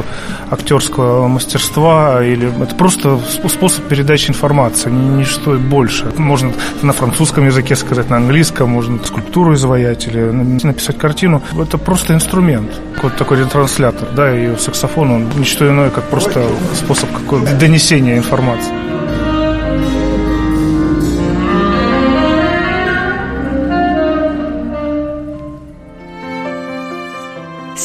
актерского 0.51 1.27
мастерства, 1.27 2.24
или 2.24 2.48
это 2.62 2.75
просто 2.75 3.18
способ 3.50 3.86
передачи 3.86 4.30
информации, 4.30 4.92
ничто 4.92 5.54
больше. 5.54 6.13
Можно 6.18 6.54
на 6.84 6.94
французском 6.94 7.48
языке 7.48 7.75
сказать, 7.75 8.12
на 8.12 8.18
английском, 8.18 8.70
можно 8.70 9.04
скульптуру 9.04 9.56
изваять 9.56 10.06
или 10.06 10.20
написать 10.20 11.00
картину. 11.00 11.42
Это 11.60 11.80
просто 11.80 12.13
инструмент, 12.13 12.70
вот 13.01 13.18
такой 13.18 13.39
ретранслятор, 13.39 14.10
да, 14.15 14.32
и 14.32 14.56
саксофон, 14.58 15.10
он 15.10 15.30
ничто 15.38 15.68
иное, 15.68 15.89
как 15.89 16.04
просто 16.04 16.46
способ 16.75 17.12
какого 17.12 17.48
донесения 17.48 18.15
информации. 18.15 18.85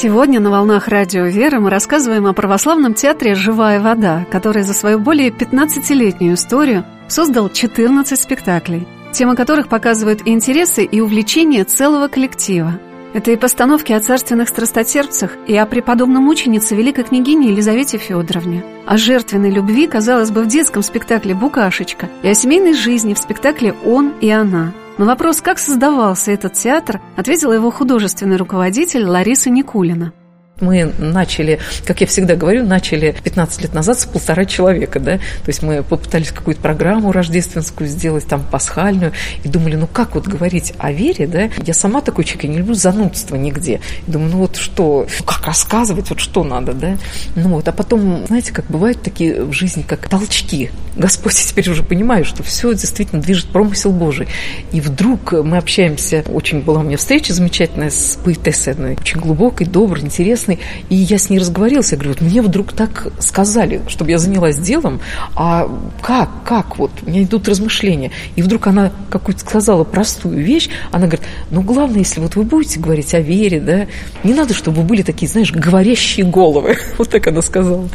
Сегодня 0.03 0.41
на 0.41 0.49
«Волнах 0.49 0.89
Радио 0.89 1.27
Веры» 1.27 1.61
мы 1.61 1.69
рассказываем 1.69 2.27
о 2.27 2.33
православном 2.33 2.95
театре 2.95 3.35
«Живая 3.35 3.81
вода», 3.81 4.25
который 4.31 4.63
за 4.63 4.73
свою 4.73 4.99
более 4.99 5.29
15-летнюю 5.29 6.37
историю 6.37 6.87
создал 7.07 7.51
14 7.51 8.19
спектаклей, 8.19 8.89
тема 9.13 9.37
которых 9.37 9.69
показывают 9.69 10.23
интересы 10.25 10.85
и 10.85 11.03
увлечения 11.03 11.65
целого 11.65 12.09
коллектива. 12.09 12.81
Это 13.13 13.33
и 13.33 13.37
постановки 13.37 13.93
о 13.93 14.01
царственных 14.01 14.49
страстотерпцах, 14.49 15.37
и 15.49 15.57
о 15.57 15.67
преподобном 15.67 16.25
мученице 16.25 16.77
великой 16.77 17.05
княгине 17.05 17.49
Елизавете 17.49 17.99
Федоровне, 17.99 18.65
о 18.87 18.97
жертвенной 18.97 19.51
любви, 19.51 19.89
казалось 19.89 20.31
бы, 20.31 20.43
в 20.43 20.47
детском 20.47 20.83
спектакле 20.83 21.35
«Букашечка», 21.35 22.09
и 22.23 22.29
о 22.29 22.35
семейной 22.35 22.75
жизни 22.75 23.15
в 23.15 23.19
спектакле 23.19 23.75
«Он 23.85 24.13
и 24.21 24.31
она», 24.31 24.73
на 25.01 25.07
вопрос, 25.07 25.41
как 25.41 25.59
создавался 25.59 26.31
этот 26.31 26.53
театр, 26.53 27.01
ответила 27.17 27.55
его 27.55 27.71
художественный 27.71 28.37
руководитель 28.37 29.07
Лариса 29.07 29.49
Никулина. 29.49 30.13
Мы 30.61 30.93
начали, 30.99 31.59
как 31.85 32.01
я 32.01 32.07
всегда 32.07 32.37
говорю, 32.37 32.65
начали 32.67 33.15
15 33.23 33.63
лет 33.63 33.75
назад 33.75 34.01
с 34.01 34.07
полтора 34.07 34.45
человека, 34.45 35.01
да, 35.01 35.19
то 35.19 35.49
есть 35.49 35.63
мы 35.63 35.83
попытались 35.83 36.31
какую-то 36.31 36.61
программу 36.61 37.13
рождественскую 37.13 37.89
сделать, 37.89 38.27
там, 38.27 38.45
пасхальную, 38.45 39.13
и 39.43 39.49
думали, 39.49 39.77
ну 39.77 39.87
как 39.87 40.15
вот 40.15 40.27
говорить 40.27 40.73
о 40.79 40.93
вере, 40.93 41.27
да, 41.27 41.51
я 41.65 41.75
сама 41.75 42.01
такой 42.01 42.25
человек, 42.25 42.45
я 42.45 42.51
не 42.51 42.59
люблю 42.59 42.75
занудство 42.75 43.37
нигде, 43.37 43.81
и 44.07 44.11
думаю, 44.11 44.31
ну 44.31 44.39
вот 44.39 44.57
что, 44.57 45.07
как 45.25 45.47
рассказывать, 45.47 46.11
вот 46.11 46.21
что 46.21 46.45
надо, 46.45 46.73
да, 46.73 46.97
ну 47.37 47.51
вот, 47.51 47.69
а 47.69 47.73
потом, 47.73 48.27
знаете, 48.27 48.53
как 48.53 48.67
бывают 48.67 49.03
такие 49.03 49.43
в 49.43 49.53
жизни, 49.53 49.83
как 49.83 50.09
толчки, 50.09 50.71
Господь 50.97 51.35
теперь 51.35 51.71
уже 51.71 51.83
понимает, 51.83 52.27
что 52.27 52.43
все 52.43 52.73
действительно 52.75 53.23
движет 53.23 53.47
промысел 53.47 53.93
Божий, 53.93 54.29
и 54.73 54.81
вдруг 54.81 55.33
мы 55.33 55.57
общаемся, 55.57 56.25
очень 56.27 56.61
была 56.61 56.81
у 56.81 56.83
меня 56.83 56.97
встреча 56.97 57.33
замечательная 57.33 57.91
с 57.91 58.19
поэтессой 58.23 58.75
одной, 58.75 58.97
очень 59.01 59.21
глубокой, 59.21 59.67
доброй, 59.67 60.03
интересной, 60.03 60.50
интересный. 60.51 60.59
И 60.89 60.95
я 60.95 61.19
с 61.19 61.31
ней 61.31 61.39
разговорился, 61.39 61.97
говорю, 61.97 62.11
вот 62.11 62.21
мне 62.21 62.43
вдруг 62.43 62.73
так 62.73 63.09
сказали, 63.19 63.83
чтобы 63.89 64.11
я 64.11 64.19
занялась 64.19 64.59
делом, 64.59 65.01
а 65.35 65.69
как, 66.03 66.31
как, 66.45 66.79
вот, 66.79 66.91
у 67.03 67.11
меня 67.11 67.23
идут 67.23 67.49
размышления. 67.49 68.11
И 68.37 68.43
вдруг 68.43 68.67
она 68.67 68.93
какую-то 69.11 69.41
сказала 69.41 69.85
простую 69.85 70.43
вещь, 70.43 70.69
она 70.91 71.07
говорит, 71.07 71.27
ну, 71.51 71.63
главное, 71.63 71.99
если 71.99 72.21
вот 72.21 72.37
вы 72.37 72.45
будете 72.45 72.81
говорить 72.81 73.15
о 73.15 73.21
вере, 73.21 73.61
да, 73.61 73.87
не 74.25 74.35
надо, 74.35 74.55
чтобы 74.55 74.83
вы 74.83 74.85
были 74.85 75.03
такие, 75.03 75.29
знаешь, 75.29 75.53
говорящие 75.53 76.27
головы. 76.27 76.79
Вот 77.01 77.09
так 77.09 77.27
она 77.29 77.41
сказала. 77.41 77.89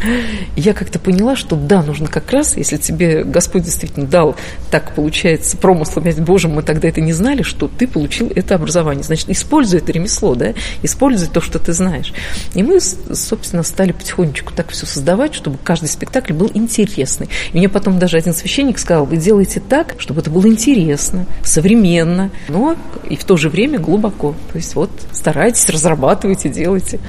И 0.56 0.62
я 0.62 0.74
как-то 0.74 0.98
поняла, 0.98 1.36
что 1.36 1.56
да, 1.56 1.84
нужно 1.84 2.08
как 2.08 2.32
раз, 2.32 2.58
если 2.58 2.78
тебе 2.78 3.24
Господь 3.24 3.64
действительно 3.64 4.08
дал, 4.08 4.36
так 4.72 4.96
получается, 4.96 5.58
промыслом 5.58 6.06
Божьим, 6.26 6.52
мы 6.52 6.64
тогда 6.64 6.88
это 6.88 7.02
не 7.02 7.14
знали, 7.14 7.44
что 7.44 7.68
ты 7.68 7.88
получил 7.88 8.32
это 8.36 8.56
образование. 8.56 9.04
Значит, 9.04 9.30
используй 9.30 9.80
это 9.80 9.92
ремесло, 9.92 10.34
да, 10.34 10.54
используй 10.82 11.28
то, 11.28 11.40
что 11.42 11.60
ты 11.60 11.74
знаешь. 11.74 12.14
И 12.54 12.64
мы, 12.64 12.80
собственно, 12.80 13.64
стали 13.64 13.92
потихонечку 13.92 14.54
так 14.54 14.70
все 14.70 14.86
создавать, 14.86 15.34
чтобы 15.34 15.58
каждый 15.64 15.88
спектакль 15.88 16.34
был 16.34 16.52
интересный. 16.54 17.30
И 17.54 17.58
мне 17.58 17.70
потом 17.70 18.00
даже 18.00 18.18
один 18.18 18.34
священник 18.34 18.80
сказал, 18.80 19.06
вы 19.06 19.18
делаете 19.18 19.60
так, 19.60 19.96
чтобы 19.98 20.22
это 20.22 20.30
было 20.30 20.48
интересно, 20.48 21.26
современно, 21.44 22.32
но 22.48 22.76
и 23.10 23.16
в 23.16 23.24
то 23.24 23.38
же 23.38 23.50
время 23.50 23.80
глубоко. 23.80 24.36
То 24.52 24.58
есть 24.58 24.76
вот 24.76 24.90
старайтесь, 25.12 25.68
разрабатывайте, 25.70 26.50
делайте. 26.50 27.00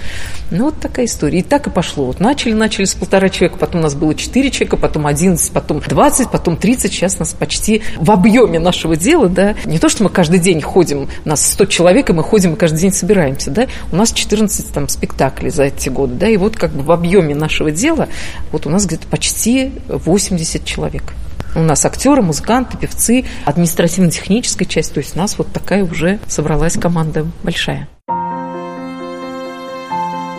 Ну, 0.50 0.66
вот 0.66 0.80
такая 0.80 1.06
история. 1.06 1.40
И 1.40 1.42
так 1.42 1.66
и 1.66 1.70
пошло. 1.70 2.06
Вот 2.06 2.20
начали, 2.20 2.52
начали 2.52 2.84
с 2.84 2.94
полтора 2.94 3.28
человека, 3.28 3.58
потом 3.58 3.80
у 3.80 3.82
нас 3.82 3.94
было 3.94 4.14
четыре 4.14 4.50
человека, 4.50 4.76
потом 4.76 5.06
одиннадцать, 5.06 5.52
потом 5.52 5.80
двадцать, 5.80 6.30
потом 6.30 6.56
тридцать. 6.56 6.92
Сейчас 6.92 7.18
нас 7.18 7.34
почти 7.34 7.82
в 7.98 8.10
объеме 8.10 8.58
нашего 8.58 8.96
дела, 8.96 9.28
да. 9.28 9.56
Не 9.64 9.78
то, 9.78 9.88
что 9.88 10.04
мы 10.04 10.10
каждый 10.10 10.38
день 10.38 10.62
ходим, 10.62 11.08
нас 11.24 11.44
сто 11.44 11.64
человек, 11.64 12.10
и 12.10 12.12
мы 12.12 12.22
ходим 12.22 12.54
и 12.54 12.56
каждый 12.56 12.78
день 12.78 12.92
собираемся, 12.92 13.50
да. 13.50 13.66
У 13.90 13.96
нас 13.96 14.12
14 14.12 14.72
там 14.72 14.88
спектаклей 14.88 15.15
спектаклей 15.16 15.50
за 15.50 15.64
эти 15.64 15.88
годы, 15.88 16.14
да, 16.14 16.28
и 16.28 16.37
вот 16.37 16.56
как 16.56 16.73
бы 16.73 16.82
в 16.82 16.92
объеме 16.92 17.35
нашего 17.35 17.70
дела 17.70 18.08
вот 18.52 18.66
у 18.66 18.70
нас 18.70 18.87
где-то 18.87 19.06
почти 19.08 19.73
80 19.88 20.64
человек. 20.64 21.14
У 21.54 21.61
нас 21.61 21.87
актеры, 21.87 22.20
музыканты, 22.20 22.76
певцы, 22.76 23.25
административно-техническая 23.46 24.68
часть, 24.68 24.92
то 24.92 25.00
есть 25.00 25.16
у 25.16 25.18
нас 25.18 25.38
вот 25.38 25.50
такая 25.52 25.85
уже 25.85 26.18
собралась 26.28 26.75
команда 26.75 27.26
большая. 27.42 27.88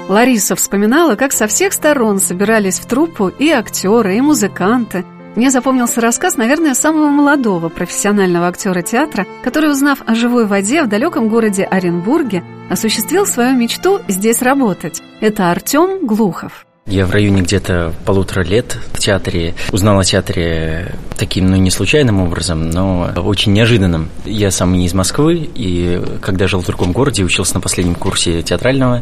Лариса 0.10 0.56
вспоминала, 0.56 1.16
как 1.16 1.34
со 1.34 1.48
всех 1.48 1.74
сторон 1.74 2.20
собирались 2.20 2.80
в 2.80 2.86
труппу 2.86 3.28
и 3.28 3.50
актеры, 3.50 4.16
и 4.16 4.22
музыканты, 4.22 5.04
Мне 5.36 5.52
запомнился 5.52 6.02
рассказ, 6.02 6.36
наверное, 6.36 6.74
самого 6.74 7.10
молодого 7.10 7.70
профессионального 7.70 8.48
актера 8.48 8.82
театра, 8.82 9.28
который, 9.44 9.70
узнав 9.70 10.00
о 10.08 10.16
живой 10.16 10.48
воде 10.48 10.82
в 10.82 10.88
далеком 10.88 11.30
городе 11.30 11.64
Оренбурге, 11.64 12.44
осуществил 12.70 13.26
свою 13.26 13.56
мечту 13.56 14.02
здесь 14.08 14.42
работать. 14.42 15.02
Это 15.22 15.50
Артем 15.52 16.06
Глухов. 16.06 16.67
Я 16.88 17.06
в 17.06 17.12
районе 17.12 17.42
где-то 17.42 17.94
полутора 18.06 18.44
лет 18.44 18.78
в 18.94 19.00
театре 19.00 19.56
узнал 19.74 20.00
о 20.00 20.06
театре 20.06 20.96
таким, 21.18 21.50
ну, 21.50 21.58
не 21.58 21.70
случайным 21.70 22.22
образом, 22.22 22.70
но 22.70 23.12
очень 23.18 23.52
неожиданным. 23.52 24.10
Я 24.24 24.52
сам 24.52 24.72
не 24.72 24.86
из 24.86 24.94
Москвы, 24.94 25.50
и 25.54 26.02
когда 26.22 26.48
жил 26.48 26.62
в 26.62 26.66
другом 26.66 26.94
городе, 26.94 27.24
учился 27.24 27.56
на 27.56 27.62
последнем 27.62 27.96
курсе 27.96 28.42
театрального, 28.42 29.02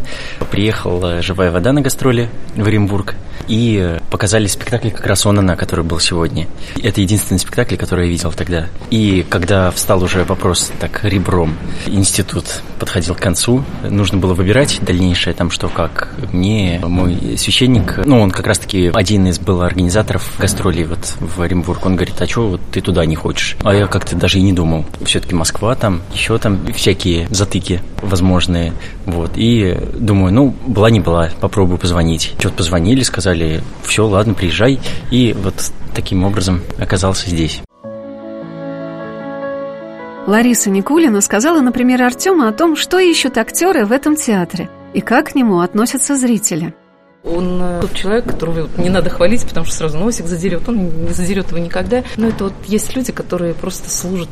приехал 0.50 1.22
«Живая 1.22 1.51
вода» 1.51 1.74
на 1.74 1.82
гастроли 1.82 2.30
в 2.56 2.65
Оренбург, 2.65 3.15
и 3.48 4.00
показали 4.10 4.48
спектакль 4.48 4.89
как 4.89 5.06
раз 5.06 5.25
он 5.25 5.39
она, 5.39 5.56
который 5.56 5.86
был 5.86 6.00
сегодня. 6.00 6.48
Это 6.82 7.01
единственный 7.01 7.38
спектакль, 7.38 7.75
который 7.75 8.06
я 8.06 8.12
видел 8.12 8.32
тогда. 8.32 8.68
И 8.89 9.25
когда 9.30 9.70
встал 9.72 10.01
уже 10.04 10.24
вопрос 10.24 10.72
так 10.80 11.04
ребром, 11.04 11.56
институт 11.86 12.46
подходил 12.80 13.13
к 13.13 13.20
концу, 13.20 13.63
нужно 13.84 14.18
было 14.18 14.34
выбирать 14.34 14.80
дальнейшее, 14.82 15.34
там 15.34 15.51
что 15.51 15.70
как. 15.70 16.10
Мне 16.32 16.80
мой 16.84 17.38
священник 17.38 17.75
священник, 17.75 18.05
ну, 18.05 18.22
он 18.22 18.32
как 18.32 18.48
раз-таки 18.48 18.91
один 18.94 19.27
из 19.27 19.39
был 19.39 19.62
организаторов 19.62 20.34
гастролей 20.39 20.86
вот 20.86 21.15
в 21.20 21.41
Оренбург. 21.41 21.86
Он 21.86 21.96
говорит, 21.96 22.15
а 22.22 22.27
что 22.27 22.48
вот 22.50 22.62
ты 22.72 22.82
туда 22.82 23.05
не 23.05 23.15
хочешь? 23.15 23.58
А 23.63 23.74
я 23.74 23.88
как-то 23.88 24.15
даже 24.15 24.39
и 24.39 24.41
не 24.41 24.53
думал. 24.53 24.86
Все-таки 25.03 25.36
Москва 25.36 25.75
там, 25.75 26.01
еще 26.13 26.38
там 26.38 26.60
всякие 26.74 27.27
затыки 27.29 27.82
возможные. 28.01 28.74
Вот. 29.05 29.32
И 29.36 29.77
думаю, 29.96 30.34
ну, 30.34 30.55
была 30.65 30.89
не 30.89 31.00
была, 31.00 31.29
попробую 31.39 31.77
позвонить. 31.77 32.34
Что-то 32.39 32.55
позвонили, 32.55 33.03
сказали, 33.03 33.62
все, 33.84 34.05
ладно, 34.05 34.34
приезжай. 34.34 34.79
И 35.12 35.34
вот 35.34 35.72
таким 35.94 36.24
образом 36.24 36.62
оказался 36.77 37.29
здесь. 37.29 37.62
Лариса 40.27 40.72
Никулина 40.72 41.22
сказала, 41.22 41.62
например, 41.62 42.01
Артему 42.01 42.48
о 42.48 42.51
том, 42.51 42.75
что 42.75 42.98
ищут 42.98 43.38
актеры 43.38 43.86
в 43.86 43.91
этом 43.91 44.15
театре 44.15 44.70
и 44.94 45.01
как 45.01 45.32
к 45.32 45.36
нему 45.36 45.60
относятся 45.60 46.15
зрители. 46.15 46.74
Он 47.25 47.60
э, 47.62 47.82
тот 47.82 47.94
человек, 47.94 48.25
которого 48.25 48.70
не 48.77 48.89
надо 48.89 49.10
хвалить, 49.10 49.46
потому 49.48 49.65
что 49.65 49.75
сразу 49.75 49.98
носик 49.98 50.27
задерет. 50.27 50.67
Он 50.70 51.05
не 51.05 51.12
задерет 51.12 51.50
его 51.50 51.58
никогда. 51.58 52.03
Но 52.17 52.27
это 52.27 52.46
вот 52.46 52.53
есть 52.67 52.96
люди, 52.96 53.12
которые 53.12 53.53
просто 53.53 53.89
служат 53.89 54.29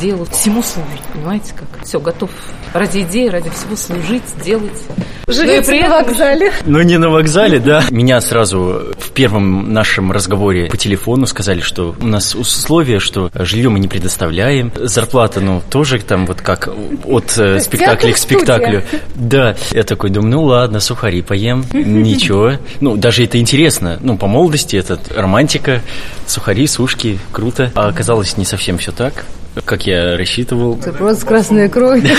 делу, 0.00 0.24
всему 0.26 0.62
служат, 0.62 1.00
понимаете 1.12 1.54
как? 1.54 1.84
Все, 1.84 2.00
готов 2.00 2.30
ради 2.72 3.00
идеи, 3.00 3.28
ради 3.28 3.50
всего 3.50 3.76
служить, 3.76 4.22
делать. 4.44 4.82
Живете 5.28 5.68
при 5.68 5.82
на 5.82 5.88
вокзале. 5.88 6.52
Ну, 6.66 6.82
не 6.82 6.98
на 6.98 7.08
вокзале, 7.10 7.58
да. 7.58 7.84
Меня 7.90 8.20
сразу 8.20 8.82
в 8.98 9.10
первом 9.10 9.72
нашем 9.72 10.12
разговоре 10.12 10.66
по 10.66 10.76
телефону 10.76 11.26
сказали, 11.26 11.60
что 11.60 11.94
у 12.00 12.06
нас 12.06 12.34
условия, 12.34 12.98
что 12.98 13.30
жилье 13.34 13.68
мы 13.68 13.78
не 13.78 13.88
предоставляем, 13.88 14.72
зарплата, 14.76 15.40
ну, 15.40 15.62
тоже 15.70 15.98
там 16.00 16.26
вот 16.26 16.40
как 16.40 16.68
от 17.04 17.38
э, 17.38 17.60
спектакля 17.60 18.12
к 18.12 18.18
спектаклю. 18.18 18.82
Да, 19.14 19.56
я 19.70 19.84
такой 19.84 20.10
думаю, 20.10 20.32
ну 20.32 20.42
ладно, 20.44 20.80
сухари 20.80 21.22
поем, 21.22 21.64
ничего. 21.72 22.52
Ну, 22.80 22.96
даже 22.96 23.24
это 23.24 23.38
интересно. 23.38 23.98
Ну, 24.00 24.16
по 24.16 24.26
молодости 24.26 24.76
это 24.76 24.98
романтика, 25.14 25.82
сухари, 26.26 26.66
сушки, 26.66 27.18
круто. 27.30 27.70
А 27.74 27.88
оказалось 27.88 28.36
не 28.36 28.44
совсем 28.44 28.78
все 28.78 28.92
так 28.92 29.24
как 29.64 29.86
я 29.86 30.16
рассчитывал. 30.16 30.78
Это 30.78 30.92
просто 30.92 31.26
красная 31.26 31.68
кровь. 31.68 32.02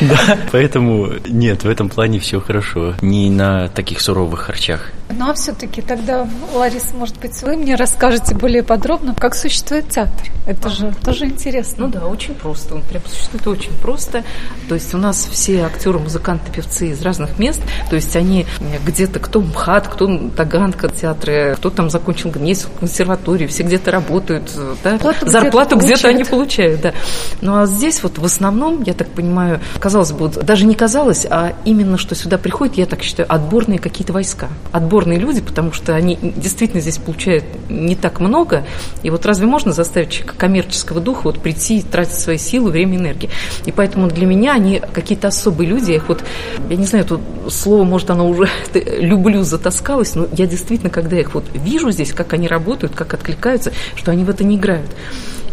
Да, 0.00 0.38
поэтому 0.52 1.10
нет, 1.26 1.64
в 1.64 1.68
этом 1.68 1.88
плане 1.88 2.18
все 2.18 2.40
хорошо. 2.40 2.94
Не 3.02 3.30
на 3.30 3.68
таких 3.68 4.00
суровых 4.00 4.40
харчах. 4.40 4.90
Ну 5.16 5.30
а 5.30 5.34
все-таки 5.34 5.80
тогда, 5.80 6.28
Ларис, 6.54 6.92
может 6.92 7.18
быть, 7.20 7.40
вы 7.42 7.56
мне 7.56 7.74
расскажете 7.76 8.34
более 8.34 8.62
подробно, 8.62 9.14
как 9.14 9.34
существует 9.34 9.88
театр. 9.88 10.28
Это 10.46 10.68
же 10.68 10.92
тоже 11.04 11.26
интересно. 11.26 11.86
Ну 11.86 11.92
да, 11.92 12.06
очень 12.06 12.34
просто. 12.34 12.74
Он 12.74 12.82
прям 12.82 13.02
существует 13.06 13.46
очень 13.46 13.72
просто. 13.80 14.24
То 14.68 14.74
есть 14.74 14.92
у 14.94 14.98
нас 14.98 15.28
все 15.30 15.62
актеры, 15.62 15.98
музыканты, 15.98 16.50
певцы 16.50 16.88
из 16.88 17.00
разных 17.02 17.38
мест. 17.38 17.60
То 17.88 17.96
есть 17.96 18.14
они 18.16 18.46
где-то, 18.84 19.20
кто 19.20 19.40
МХАТ, 19.40 19.88
кто 19.88 20.28
Таганка 20.28 20.88
театры, 20.88 21.54
кто 21.56 21.70
там 21.70 21.90
закончил 21.90 22.30
ГНЕС, 22.30 22.68
консерваторию, 22.78 23.48
все 23.48 23.62
где-то 23.62 23.90
работают. 23.90 24.50
Да? 24.82 24.98
Зарплату 25.22 25.76
где-то, 25.76 26.00
где 26.00 26.08
они 26.08 26.24
получают. 26.24 26.80
Да. 26.80 26.92
Ну 27.40 27.56
а 27.60 27.66
здесь 27.66 28.02
вот 28.02 28.18
в 28.18 28.24
основном, 28.24 28.82
я 28.82 28.94
так 28.94 29.08
понимаю, 29.08 29.60
казалось 29.78 30.12
бы, 30.12 30.28
даже 30.28 30.66
не 30.66 30.74
казалось, 30.74 31.26
а 31.28 31.54
именно, 31.64 31.96
что 31.98 32.14
сюда 32.14 32.36
приходят, 32.36 32.76
я 32.76 32.86
так 32.86 33.02
считаю, 33.02 33.32
отборные 33.32 33.78
какие-то 33.78 34.12
войска. 34.12 34.48
Отбор 34.72 35.03
отборные 35.04 35.18
люди, 35.18 35.40
потому 35.40 35.72
что 35.72 35.94
они 35.94 36.18
действительно 36.20 36.80
здесь 36.80 36.98
получают 36.98 37.44
не 37.68 37.94
так 37.94 38.20
много. 38.20 38.64
И 39.02 39.10
вот 39.10 39.26
разве 39.26 39.46
можно 39.46 39.72
заставить 39.72 40.10
человека 40.10 40.34
коммерческого 40.36 41.00
духа 41.00 41.24
вот 41.24 41.40
прийти 41.40 41.78
и 41.78 41.82
тратить 41.82 42.14
свои 42.14 42.38
силы, 42.38 42.70
время, 42.70 42.96
энергию? 42.96 43.30
И 43.66 43.72
поэтому 43.72 44.08
для 44.08 44.26
меня 44.26 44.54
они 44.54 44.80
какие-то 44.92 45.28
особые 45.28 45.68
люди. 45.68 45.90
Я 45.90 45.96
их 45.96 46.08
вот, 46.08 46.24
я 46.70 46.76
не 46.76 46.86
знаю, 46.86 47.04
тут 47.04 47.20
слово, 47.50 47.84
может, 47.84 48.10
оно 48.10 48.28
уже 48.28 48.48
люблю, 48.74 49.42
затаскалось, 49.42 50.14
но 50.14 50.26
я 50.32 50.46
действительно, 50.46 50.90
когда 50.90 51.18
их 51.18 51.34
вот 51.34 51.44
вижу 51.52 51.90
здесь, 51.90 52.12
как 52.12 52.32
они 52.32 52.48
работают, 52.48 52.94
как 52.94 53.14
откликаются, 53.14 53.72
что 53.96 54.10
они 54.10 54.24
в 54.24 54.30
это 54.30 54.44
не 54.44 54.56
играют. 54.56 54.90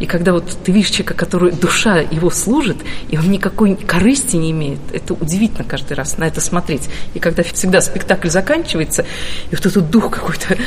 И 0.02 0.08
когда 0.08 0.34
вот 0.34 0.46
ты 0.64 0.72
видишь 0.72 0.90
человека, 0.90 1.14
который 1.14 1.52
душа 1.52 2.00
его 2.00 2.32
служит, 2.32 2.78
и 3.10 3.20
он 3.20 3.30
никакой 3.30 3.76
корысти 3.76 4.36
не 4.36 4.50
имеет, 4.50 4.80
это 4.92 5.14
удивительно 5.14 5.64
каждый 5.64 5.94
раз 5.94 6.18
на 6.18 6.24
это 6.24 6.42
смотреть. 6.42 6.90
И 7.14 7.20
когда 7.20 7.44
всегда 7.44 7.82
спектакль 7.82 8.30
заканчивается, 8.30 9.06
и 9.52 9.56
вот 9.56 9.64
этот 9.64 9.92
дух 9.92 10.10
какой-то, 10.10 10.58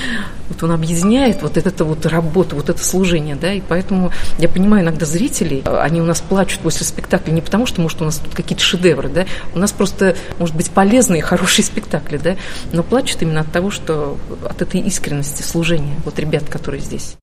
вот 0.48 0.62
он 0.62 0.70
объединяет 0.70 1.42
вот 1.42 1.56
эту 1.56 1.84
вот 1.84 2.06
работу, 2.06 2.54
вот 2.54 2.68
это 2.68 2.82
служение, 2.82 3.34
да, 3.34 3.52
и 3.52 3.60
поэтому 3.60 4.12
я 4.38 4.48
понимаю 4.48 4.84
иногда 4.84 5.04
зрителей, 5.04 5.64
они 5.66 6.00
у 6.00 6.04
нас 6.04 6.20
плачут 6.20 6.60
после 6.60 6.86
спектакля 6.86 7.32
не 7.32 7.40
потому, 7.40 7.66
что, 7.66 7.80
может, 7.80 8.00
у 8.02 8.04
нас 8.04 8.18
тут 8.18 8.36
какие-то 8.36 8.62
шедевры, 8.62 9.08
да, 9.08 9.26
у 9.52 9.58
нас 9.58 9.72
просто, 9.72 10.16
может 10.38 10.54
быть, 10.54 10.70
полезные, 10.70 11.22
хорошие 11.22 11.64
спектакли, 11.64 12.18
да, 12.18 12.36
но 12.72 12.84
плачут 12.84 13.20
именно 13.22 13.40
от 13.40 13.50
того, 13.50 13.72
что 13.72 14.16
от 14.48 14.62
этой 14.62 14.80
искренности 14.80 15.42
служения, 15.42 15.96
вот 16.04 16.20
ребят, 16.20 16.44
которые 16.48 16.80
здесь. 16.80 17.16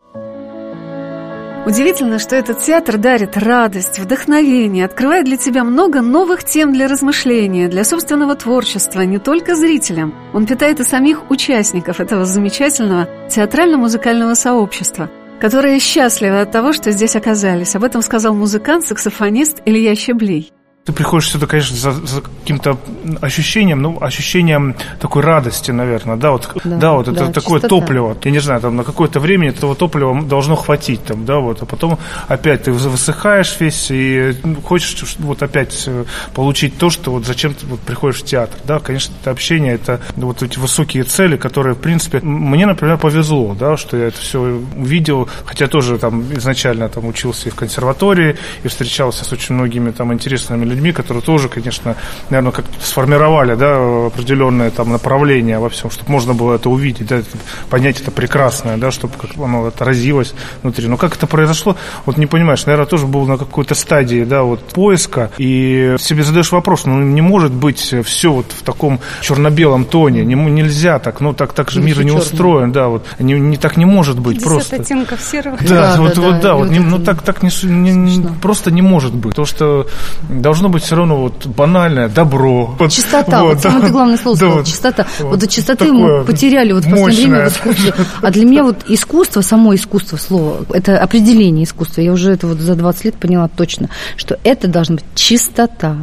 Удивительно, 1.64 2.18
что 2.18 2.36
этот 2.36 2.60
театр 2.60 2.98
дарит 2.98 3.38
радость, 3.38 4.00
вдохновение, 4.00 4.86
открывает 4.86 5.26
для 5.26 5.38
тебя 5.38 5.64
много 5.64 6.02
новых 6.02 6.44
тем 6.44 6.74
для 6.74 6.88
размышления, 6.88 7.68
для 7.68 7.84
собственного 7.84 8.36
творчества, 8.36 9.02
не 9.02 9.20
только 9.20 9.56
зрителям. 9.56 10.16
Он 10.34 10.48
питает 10.48 10.80
и 10.80 10.84
самих 10.84 11.30
участников 11.30 12.00
этого 12.00 12.26
замечательного 12.26 13.08
театрально-музыкального 13.30 14.34
сообщества, 14.34 15.12
которые 15.40 15.80
счастливы 15.80 16.42
от 16.42 16.52
того, 16.52 16.74
что 16.74 16.90
здесь 16.92 17.16
оказались. 17.16 17.76
Об 17.76 17.84
этом 17.84 18.02
сказал 18.02 18.34
музыкант-саксофонист 18.34 19.62
Илья 19.64 19.94
Щеблей. 19.94 20.52
Ты 20.84 20.94
приходишь 20.94 21.30
сюда, 21.30 21.46
конечно, 21.46 21.78
за, 21.78 21.92
за 21.92 22.22
каким-то 22.22 22.76
ощущением, 23.22 23.84
ну, 23.84 24.02
ощущением 24.02 24.76
такой 25.00 25.22
радости, 25.22 25.70
наверное, 25.70 26.16
да, 26.16 26.32
вот, 26.32 26.50
да, 26.64 26.78
да 26.78 26.94
вот 26.94 27.08
это 27.08 27.28
такое 27.28 27.60
чистота. 27.60 27.68
топливо, 27.68 28.18
я 28.24 28.32
не 28.32 28.40
знаю, 28.40 28.62
там 28.62 28.76
на 28.76 28.84
какое-то 28.84 29.20
время 29.20 29.50
этого 29.50 29.76
топлива 29.76 30.20
должно 30.24 30.56
хватить, 30.56 31.04
там, 31.04 31.24
да, 31.24 31.38
вот, 31.38 31.62
а 31.62 31.68
потом 31.68 32.00
опять 32.28 32.64
ты 32.64 32.72
высыхаешь 32.72 33.58
весь 33.60 33.92
и 33.92 34.36
ну, 34.44 34.60
хочешь 34.60 35.16
вот 35.20 35.44
опять 35.44 35.84
э, 35.86 36.06
получить 36.34 36.80
то, 36.80 36.90
что 36.90 37.12
вот 37.12 37.28
зачем 37.28 37.54
ты 37.54 37.68
вот 37.68 37.80
приходишь 37.82 38.22
в 38.22 38.26
театр, 38.26 38.58
да, 38.64 38.80
конечно, 38.80 39.14
это 39.22 39.30
общение, 39.30 39.76
это 39.76 40.02
вот 40.16 40.42
эти 40.42 40.58
высокие 40.58 41.04
цели, 41.04 41.38
которые, 41.38 41.76
в 41.76 41.80
принципе, 41.80 42.22
мне, 42.22 42.66
например, 42.66 42.98
повезло, 42.98 43.54
да, 43.54 43.78
что 43.78 43.98
я 43.98 44.08
это 44.08 44.20
все 44.20 44.40
увидел, 44.76 45.30
хотя 45.46 45.68
тоже 45.68 46.00
там 46.00 46.34
изначально 46.34 46.90
там 46.90 47.06
учился 47.06 47.50
и 47.50 47.52
в 47.52 47.56
консерватории, 47.56 48.36
и 48.64 48.68
встречался 48.68 49.26
с 49.26 49.32
очень 49.32 49.54
многими 49.54 49.92
там 49.92 50.12
интересными 50.12 50.71
людьми, 50.72 50.92
которые 50.92 51.22
тоже, 51.22 51.50
конечно, 51.50 51.96
наверное, 52.30 52.52
как 52.52 52.66
сформировали 52.82 53.56
да, 53.56 54.08
определенное 54.08 54.72
там 54.72 54.92
направление 54.92 55.60
во 55.60 55.70
всем, 55.70 55.92
чтобы 55.92 56.12
можно 56.12 56.34
было 56.34 56.56
это 56.56 56.70
увидеть, 56.70 57.08
да, 57.08 57.22
понять 57.70 58.02
это 58.02 58.12
прекрасное, 58.12 58.78
да, 58.78 58.92
чтобы 58.92 59.14
как 59.18 59.32
оно 59.38 59.66
отразилось 59.66 60.34
внутри. 60.64 60.88
Но 60.88 60.98
как 60.98 61.16
это 61.16 61.28
произошло, 61.28 61.76
вот 62.06 62.18
не 62.18 62.26
понимаешь, 62.26 62.66
наверное, 62.66 62.88
тоже 62.88 63.06
был 63.06 63.26
на 63.26 63.38
какой-то 63.38 63.76
стадии, 63.76 64.24
да, 64.24 64.44
вот 64.44 64.62
поиска, 64.62 65.32
и 65.38 65.96
себе 66.00 66.24
задаешь 66.24 66.52
вопрос, 66.52 66.86
ну 66.86 67.00
не 67.02 67.22
может 67.22 67.52
быть 67.52 67.94
все 68.04 68.32
вот 68.32 68.46
в 68.52 68.64
таком 68.64 69.00
черно-белом 69.22 69.86
тоне, 69.86 70.24
не, 70.24 70.36
нельзя 70.36 71.00
так, 71.00 71.22
ну 71.22 71.34
так, 71.34 71.54
так 71.54 71.72
же 71.72 71.82
мир 71.82 72.04
не 72.04 72.12
устроен, 72.12 72.72
да, 72.72 72.88
вот 72.88 73.06
не, 73.20 73.34
не 73.34 73.58
так 73.58 73.78
не 73.78 73.86
может 73.86 74.20
быть 74.20 74.44
просто. 74.44 74.78
оттенков 74.78 75.22
серого. 75.22 75.58
Да, 75.62 75.96
да, 75.96 76.02
вот, 76.02 76.16
да, 76.16 76.22
вот, 76.22 76.34
да, 76.34 76.42
да 76.42 76.56
вот, 76.56 76.70
не, 76.70 76.80
ну 76.80 77.00
так, 77.00 77.22
так 77.22 77.44
не, 77.44 77.50
не, 77.64 77.92
не, 77.92 78.28
просто 78.42 78.72
не 78.72 78.82
может 78.82 79.14
быть, 79.14 79.36
то 79.36 79.46
что 79.46 79.88
должно 80.30 80.61
должно 80.62 80.70
быть 80.70 80.84
все 80.84 80.96
равно 80.96 81.18
вот 81.18 81.48
банальное 81.48 82.08
добро. 82.08 82.78
Чистота, 82.90 83.44
вот, 83.44 83.56
вот 83.56 83.64
самое 83.64 83.82
да, 83.82 83.90
главное 83.90 84.18
слово 84.18 84.38
да, 84.38 84.48
вот, 84.50 84.66
чистота. 84.68 85.08
Вот, 85.20 85.30
вот 85.32 85.40
до 85.40 85.48
чистоты 85.48 85.92
мы 85.92 86.24
потеряли 86.24 86.72
вот 86.72 86.86
в 86.86 86.90
последнее 86.90 87.30
время 87.30 87.50
в 87.50 87.54
искусстве. 87.54 87.94
А 88.22 88.32
для 88.32 88.46
меня 88.46 88.64
вот 88.64 88.84
искусство, 88.88 89.42
само 89.42 89.74
искусство 89.74 90.18
слово, 90.18 90.66
это 90.72 91.00
определение 91.00 91.64
искусства. 91.64 92.02
Я 92.02 92.14
уже 92.14 92.32
это 92.32 92.46
вот 92.46 92.60
за 92.60 92.76
20 92.76 93.06
лет 93.06 93.16
поняла 93.16 93.48
точно, 93.48 93.90
что 94.16 94.38
это 94.44 94.68
должна 94.68 94.96
быть 94.98 95.06
чистота 95.16 95.98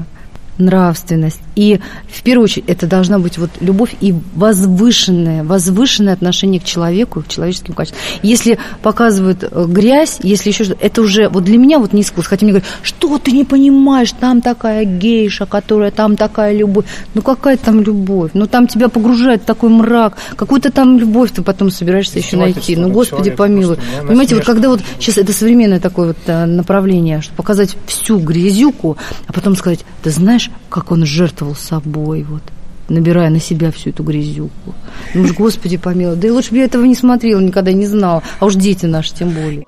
нравственность. 0.59 1.41
И 1.57 1.81
в 2.09 2.23
первую 2.23 2.45
очередь 2.45 2.65
это 2.69 2.87
должна 2.87 3.19
быть 3.19 3.39
вот 3.39 3.51
любовь 3.61 3.95
и 4.01 4.15
возвышенное, 4.35 5.45
возвышенное 5.45 6.13
отношение 6.13 6.61
к 6.61 6.65
человеку, 6.65 7.23
к 7.23 7.29
человеческим 7.29 7.75
качествам. 7.75 8.01
Если 8.23 8.59
показывают 8.83 9.43
э, 9.43 9.67
грязь, 9.69 10.19
если 10.23 10.51
еще 10.51 10.65
что-то, 10.65 10.85
это 10.85 11.03
уже 11.03 11.29
вот 11.29 11.45
для 11.45 11.59
меня 11.59 11.79
вот 11.79 11.93
не 11.93 12.03
искусство. 12.03 12.31
Хотя 12.31 12.47
мне 12.47 12.53
говорят, 12.53 12.69
что 12.83 13.19
ты 13.19 13.33
не 13.33 13.45
понимаешь, 13.45 14.13
там 14.13 14.41
такая 14.41 14.85
гейша, 14.85 15.47
которая 15.47 15.91
там 15.91 16.17
такая 16.17 16.57
любовь. 16.57 16.85
Ну 17.15 17.23
какая 17.23 17.57
там 17.57 17.81
любовь? 17.81 18.33
Ну 18.35 18.47
там 18.47 18.67
тебя 18.67 18.89
погружает 18.89 19.43
в 19.43 19.45
такой 19.45 19.71
мрак, 19.71 20.17
какую-то 20.37 20.71
там 20.71 20.99
любовь 20.99 21.31
ты 21.33 21.43
потом 21.43 21.71
собираешься 21.71 22.19
еще 22.19 22.37
найти. 22.37 22.77
Ну, 22.77 22.91
Господи, 22.91 23.31
помилуй. 23.31 23.79
Понимаете, 24.07 24.35
вот 24.35 24.45
когда 24.45 24.69
вот 24.69 24.81
сейчас 24.99 25.19
это 25.19 25.33
современное 25.33 25.81
такое 25.81 26.09
вот 26.09 26.19
э, 26.27 26.45
направление, 26.47 27.21
чтобы 27.21 27.37
показать 27.37 27.77
всю 27.87 28.19
грязюку, 28.19 28.97
а 29.27 29.33
потом 29.33 29.57
сказать, 29.57 29.85
ты 30.03 30.11
знаешь, 30.11 30.48
как 30.69 30.93
он 30.93 31.05
жертвовал 31.05 31.55
собой, 31.55 32.23
вот 32.23 32.43
набирая 32.89 33.31
на 33.31 33.41
себя 33.41 33.71
всю 33.71 33.91
эту 33.91 34.03
грязюку. 34.03 34.75
Ну 35.15 35.23
уж, 35.23 35.33
Господи, 35.33 35.77
помилуй. 35.77 36.17
Да 36.17 36.29
и 36.29 36.31
лучше 36.31 36.51
бы 36.51 36.59
я 36.59 36.65
этого 36.65 36.85
не 36.85 36.95
смотрела, 36.95 37.41
никогда 37.41 37.73
не 37.73 37.87
знала. 37.87 38.23
А 38.41 38.47
уж 38.47 38.55
дети 38.55 38.87
наши 38.87 39.15
тем 39.15 39.31
более. 39.31 39.67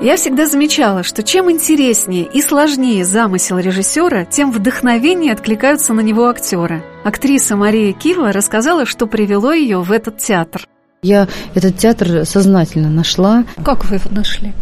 Я 0.00 0.16
всегда 0.16 0.46
замечала, 0.46 1.02
что 1.02 1.24
чем 1.24 1.50
интереснее 1.50 2.22
и 2.22 2.40
сложнее 2.40 3.04
замысел 3.04 3.58
режиссера, 3.58 4.24
тем 4.24 4.52
вдохновеннее 4.52 5.32
откликаются 5.32 5.92
на 5.92 6.00
него 6.00 6.28
актеры. 6.28 6.84
Актриса 7.02 7.56
Мария 7.56 7.92
Кива 7.92 8.30
рассказала, 8.30 8.86
что 8.86 9.08
привело 9.08 9.52
ее 9.52 9.80
в 9.80 9.90
этот 9.90 10.18
театр. 10.18 10.68
Я 11.02 11.26
этот 11.54 11.78
театр 11.78 12.24
сознательно 12.26 12.90
нашла. 12.90 13.44
Как 13.64 13.84
вы 13.86 13.96
его 13.96 14.10
нашли? 14.10 14.52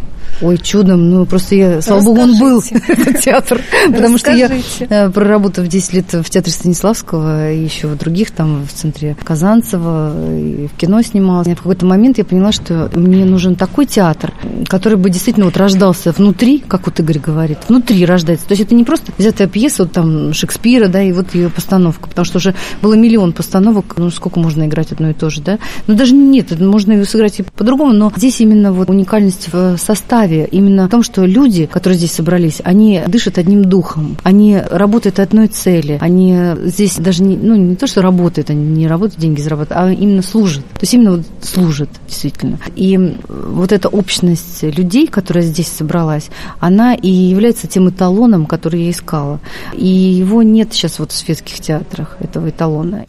Ой, 0.42 0.58
чудом, 0.58 1.10
ну 1.10 1.24
просто 1.26 1.54
я, 1.54 1.82
слава 1.82 2.02
богу, 2.02 2.20
он 2.20 2.38
был, 2.38 2.62
этот 2.88 3.20
театр, 3.20 3.60
потому 3.86 4.18
что 4.18 4.32
я, 4.32 4.50
э, 4.80 5.10
проработав 5.10 5.66
10 5.66 5.92
лет 5.94 6.12
в 6.12 6.28
театре 6.28 6.52
Станиславского 6.52 7.52
и 7.52 7.64
еще 7.64 7.86
в 7.86 7.96
других, 7.96 8.30
там, 8.30 8.66
в 8.66 8.72
центре 8.72 9.16
Казанцева, 9.22 10.14
и 10.36 10.66
в 10.66 10.76
кино 10.76 11.00
снималась, 11.02 11.48
в 11.48 11.56
какой-то 11.56 11.86
момент 11.86 12.18
я 12.18 12.24
поняла, 12.24 12.52
что 12.52 12.90
мне 12.94 13.24
нужен 13.24 13.56
такой 13.56 13.86
театр, 13.86 14.34
который 14.68 14.98
бы 14.98 15.08
действительно 15.10 15.46
вот 15.46 15.56
рождался 15.56 16.12
внутри, 16.12 16.62
как 16.66 16.86
вот 16.86 17.00
Игорь 17.00 17.18
говорит, 17.18 17.58
внутри 17.68 18.04
рождается. 18.04 18.46
То 18.46 18.52
есть 18.52 18.62
это 18.62 18.74
не 18.74 18.84
просто 18.84 19.12
взятая 19.16 19.48
пьеса, 19.48 19.84
вот 19.84 19.92
там 19.92 20.34
Шекспира, 20.34 20.88
да, 20.88 21.02
и 21.02 21.12
вот 21.12 21.34
ее 21.34 21.48
постановка, 21.48 22.08
потому 22.08 22.24
что 22.24 22.38
уже 22.38 22.54
было 22.82 22.94
миллион 22.94 23.32
постановок, 23.32 23.94
ну 23.96 24.10
сколько 24.10 24.38
можно 24.38 24.66
играть 24.66 24.92
одно 24.92 25.10
и 25.10 25.14
то 25.14 25.30
же, 25.30 25.40
да? 25.40 25.58
Ну 25.86 25.94
даже 25.94 26.14
нет, 26.14 26.58
можно 26.60 26.92
ее 26.92 27.04
сыграть 27.04 27.40
и 27.40 27.42
по-другому, 27.42 27.92
но 27.92 28.12
здесь 28.14 28.40
именно 28.40 28.72
вот 28.72 28.90
уникальность 28.90 29.48
в 29.52 29.78
составе, 29.78 30.25
славе 30.26 30.48
именно 30.50 30.86
в 30.86 30.90
том, 30.90 31.02
что 31.02 31.24
люди, 31.24 31.66
которые 31.66 31.96
здесь 31.96 32.12
собрались, 32.12 32.60
они 32.64 33.02
дышат 33.06 33.38
одним 33.38 33.64
духом, 33.64 34.16
они 34.22 34.58
работают 34.58 35.18
одной 35.18 35.48
цели, 35.48 35.98
они 36.00 36.36
здесь 36.64 36.96
даже 36.96 37.22
не, 37.22 37.36
ну, 37.36 37.56
не 37.56 37.76
то, 37.76 37.86
что 37.86 38.02
работают, 38.02 38.50
они 38.50 38.64
не 38.64 38.86
работают, 38.86 39.20
деньги 39.20 39.40
зарабатывают, 39.40 39.86
а 39.86 39.92
именно 39.92 40.22
служат. 40.22 40.64
То 40.74 40.80
есть 40.82 40.94
именно 40.94 41.12
вот 41.12 41.26
служат, 41.42 41.88
действительно. 42.06 42.58
И 42.74 43.16
вот 43.28 43.72
эта 43.72 43.88
общность 43.88 44.62
людей, 44.62 45.06
которая 45.06 45.44
здесь 45.44 45.68
собралась, 45.68 46.28
она 46.60 46.94
и 46.94 47.08
является 47.08 47.66
тем 47.66 47.88
эталоном, 47.88 48.46
который 48.46 48.84
я 48.84 48.90
искала. 48.90 49.40
И 49.74 49.86
его 49.86 50.42
нет 50.42 50.72
сейчас 50.72 50.98
вот 50.98 51.12
в 51.12 51.16
светских 51.16 51.60
театрах, 51.60 52.16
этого 52.20 52.50
эталона. 52.50 53.04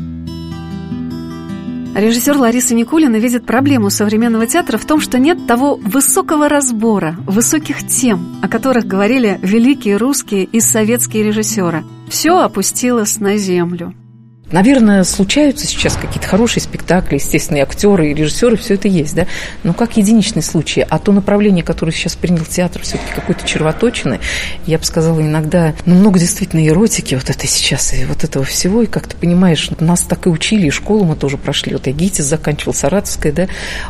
Режиссер 1.98 2.38
Лариса 2.38 2.76
Никулина 2.76 3.16
видит 3.16 3.48
проблему 3.48 3.90
современного 3.90 4.46
театра 4.46 4.78
в 4.78 4.86
том, 4.86 5.02
что 5.02 5.18
нет 5.18 5.48
того 5.48 5.80
высокого 5.82 6.48
разбора, 6.48 7.16
высоких 7.26 7.88
тем, 7.88 8.38
о 8.44 8.48
которых 8.48 8.86
говорили 8.86 9.40
великие 9.42 9.98
русские 9.98 10.44
и 10.44 10.60
советские 10.60 11.24
режиссеры. 11.24 11.84
Все 12.08 12.38
опустилось 12.38 13.20
на 13.20 13.38
землю. 13.38 13.96
Наверное, 14.50 15.04
случаются 15.04 15.68
сейчас 15.68 15.98
какие-то 15.98 16.26
хорошие 16.26 16.64
спектакли, 16.64 17.16
естественно, 17.16 17.58
и 17.58 17.62
актеры, 17.62 18.12
и 18.12 18.14
режиссеры, 18.14 18.56
все 18.56 18.76
это 18.76 18.88
есть, 18.88 19.14
да, 19.14 19.28
но 19.64 19.74
как 19.74 19.98
единичный 19.98 20.42
случай. 20.42 20.86
А 20.88 21.00
то 21.00 21.12
направление, 21.12 21.66
которое 21.66 21.92
сейчас 21.92 22.16
принял 22.16 22.46
театр, 22.46 22.82
все-таки 22.82 23.14
какой-то 23.14 23.46
червоточины, 23.46 24.22
я 24.66 24.78
бы 24.78 24.86
сказала, 24.86 25.20
иногда, 25.20 25.74
ну, 25.86 25.96
много 25.96 26.18
действительно 26.18 26.66
эротики 26.66 27.16
вот 27.16 27.30
это 27.30 27.46
сейчас, 27.46 27.94
и 27.94 28.06
вот 28.06 28.24
этого 28.24 28.46
всего, 28.46 28.84
и 28.84 28.86
как 28.86 29.08
ты 29.08 29.18
понимаешь, 29.18 29.70
нас 29.82 30.04
так 30.04 30.28
и 30.28 30.30
учили, 30.30 30.68
и 30.68 30.72
школу 30.72 31.04
мы 31.04 31.18
тоже 31.18 31.38
прошли. 31.38 31.74
Вот 31.74 31.88
я 31.88 31.92
ГИТИС 31.92 32.24
заканчивал, 32.24 32.74
Саратовское, 32.74 33.34
да, 33.34 33.48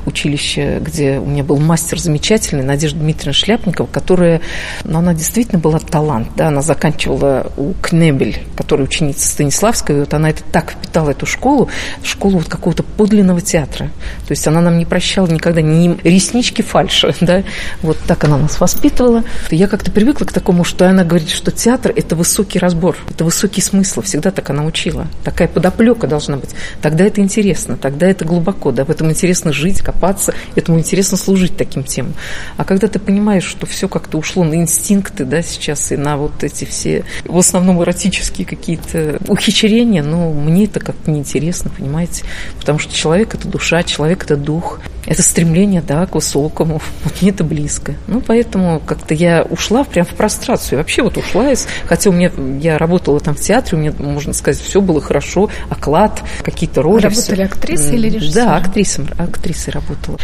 училище, 0.08 0.80
где 0.80 1.20
у 1.20 1.26
меня 1.26 1.44
был 1.44 1.58
мастер 1.58 2.00
замечательный, 2.00 2.64
Надежда 2.64 2.98
Дмитриевна 2.98 3.34
Шляпникова, 3.34 3.86
которая, 3.86 4.42
ну, 4.86 4.98
она 4.98 5.14
действительно 5.14 5.60
была 5.60 5.78
талант, 5.78 6.30
да, 6.36 6.48
она 6.48 6.64
заканчивала 6.64 7.52
у 7.58 7.74
Кнебель, 7.74 8.40
которая 8.56 8.88
ученица 8.88 9.28
Станиславского, 9.28 9.98
и 9.98 10.00
вот 10.00 10.16
она 10.16 10.32
это 10.32 10.47
так 10.52 10.72
впитала 10.72 11.12
эту 11.12 11.26
школу, 11.26 11.70
школу 12.04 12.40
вот 12.40 12.48
какого-то 12.48 12.84
подлинного 12.84 13.42
театра. 13.42 13.92
То 14.28 14.32
есть 14.32 14.48
она 14.48 14.62
нам 14.62 14.78
не 14.78 14.86
прощала 14.86 15.28
никогда 15.28 15.62
ни 15.62 15.98
реснички 16.04 16.62
фальши, 16.62 17.14
да, 17.22 17.44
вот 17.82 17.98
так 18.08 18.24
она 18.24 18.38
нас 18.38 18.60
воспитывала. 18.60 19.24
Я 19.52 19.68
как-то 19.68 19.92
привыкла 19.92 20.26
к 20.26 20.34
такому, 20.34 20.64
что 20.64 20.90
она 20.90 21.04
говорит, 21.04 21.30
что 21.30 21.52
театр– 21.52 21.94
это 21.96 22.16
высокий 22.16 22.60
разбор, 22.60 22.98
это 23.10 23.24
высокий 23.24 23.62
смысл, 23.62 24.02
всегда 24.02 24.32
так 24.32 24.50
она 24.50 24.64
учила. 24.64 25.08
Такая 25.24 25.48
подоплека 25.48 26.08
должна 26.08 26.38
быть. 26.38 26.52
Тогда 26.82 27.06
это 27.06 27.22
интересно, 27.22 27.78
тогда 27.78 28.08
это 28.08 28.26
глубоко, 28.26 28.72
да, 28.72 28.86
в 28.86 28.90
этом 28.90 29.10
интересно 29.10 29.52
жить, 29.54 29.82
копаться, 29.82 30.34
этому 30.56 30.80
интересно 30.80 31.18
служить 31.18 31.58
таким 31.58 31.84
темам. 31.84 32.14
А 32.58 32.64
когда 32.64 32.88
ты 32.88 33.00
понимаешь, 33.00 33.44
что 33.44 33.66
все 33.66 33.88
как-то 33.88 34.18
ушло 34.18 34.44
на 34.44 34.56
инстинкты, 34.56 35.26
да, 35.26 35.42
сейчас 35.42 35.92
и 35.92 35.98
на 35.98 36.18
вот 36.18 36.44
эти 36.44 36.66
все, 36.66 37.04
в 37.26 37.38
основном 37.38 37.82
эротические 37.82 38.46
какие-то 38.46 39.18
ухищрения, 39.28 40.04
ну, 40.04 40.37
мне 40.38 40.66
это 40.66 40.80
как-то 40.80 41.12
неинтересно, 41.12 41.70
понимаете? 41.70 42.24
Потому 42.60 42.80
что 42.80 42.94
человек– 42.94 43.34
это 43.36 43.48
душа, 43.48 43.84
человек– 43.84 44.24
это 44.26 44.38
дух 44.38 44.80
это 45.08 45.24
стремление, 45.24 45.82
да, 45.82 46.06
к 46.06 46.16
высокому. 46.16 46.82
Вот 47.04 47.22
мне 47.22 47.32
это 47.32 47.46
близко. 47.46 47.96
Ну, 48.08 48.22
поэтому 48.22 48.82
как-то 48.86 49.14
я 49.14 49.44
ушла 49.44 49.86
прям 49.86 50.06
в 50.06 50.10
прострацию. 50.10 50.80
Вообще 50.80 51.02
вот 51.02 51.18
ушла 51.18 51.50
из... 51.52 51.66
Хотя 51.86 52.10
у 52.10 52.14
меня... 52.14 52.30
Я 52.60 52.78
работала 52.78 53.20
там 53.22 53.34
в 53.34 53.40
театре, 53.40 53.78
у 53.78 53.82
меня, 53.82 53.94
можно 53.98 54.34
сказать, 54.34 54.62
все 54.62 54.82
было 54.82 55.00
хорошо. 55.00 55.50
Оклад, 55.70 56.22
какие-то 56.44 56.82
роли. 56.82 57.04
Работали 57.04 57.36
все. 57.36 57.44
актрисой 57.44 57.96
или 57.96 58.10
режиссером? 58.10 58.46
Да, 58.46 58.56
актрисой, 58.58 59.06
актрисой 59.18 59.74
работала. 59.74 60.18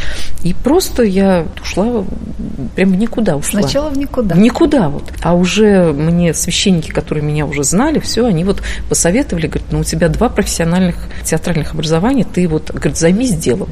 И 0.43 0.53
просто 0.53 1.03
я 1.03 1.47
ушла 1.61 2.03
прям 2.75 2.91
в 2.91 2.95
никуда 2.97 3.37
ушла. 3.37 3.61
Сначала 3.61 3.89
в 3.89 3.97
никуда. 3.97 4.35
В 4.35 4.39
никуда 4.39 4.89
вот. 4.89 5.13
А 5.21 5.33
уже 5.33 5.93
мне 5.93 6.33
священники, 6.33 6.91
которые 6.91 7.23
меня 7.23 7.45
уже 7.45 7.63
знали, 7.63 7.99
все, 7.99 8.25
они 8.25 8.43
вот 8.43 8.61
посоветовали, 8.89 9.47
говорят, 9.47 9.71
ну, 9.71 9.79
у 9.79 9.83
тебя 9.85 10.09
два 10.09 10.27
профессиональных 10.27 10.97
театральных 11.23 11.73
образования, 11.73 12.25
ты 12.25 12.49
вот, 12.49 12.71
говорит, 12.71 12.97
займись 12.97 13.35
делом. 13.35 13.69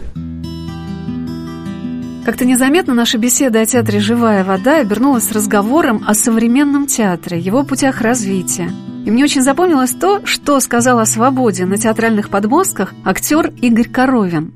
Как-то 2.23 2.45
незаметно 2.45 2.93
наша 2.93 3.17
беседа 3.17 3.61
о 3.61 3.65
театре 3.65 3.99
«Живая 3.99 4.43
вода» 4.43 4.77
обернулась 4.77 5.31
разговором 5.31 6.03
о 6.05 6.13
современном 6.13 6.85
театре, 6.85 7.39
его 7.39 7.63
путях 7.63 8.01
развития. 8.01 8.71
И 9.07 9.09
мне 9.09 9.23
очень 9.23 9.41
запомнилось 9.41 9.91
то, 9.91 10.23
что 10.23 10.59
сказал 10.59 10.99
о 10.99 11.07
свободе 11.07 11.65
на 11.65 11.77
театральных 11.77 12.29
подмостках 12.29 12.93
актер 13.03 13.51
Игорь 13.61 13.89
Коровин. 13.89 14.53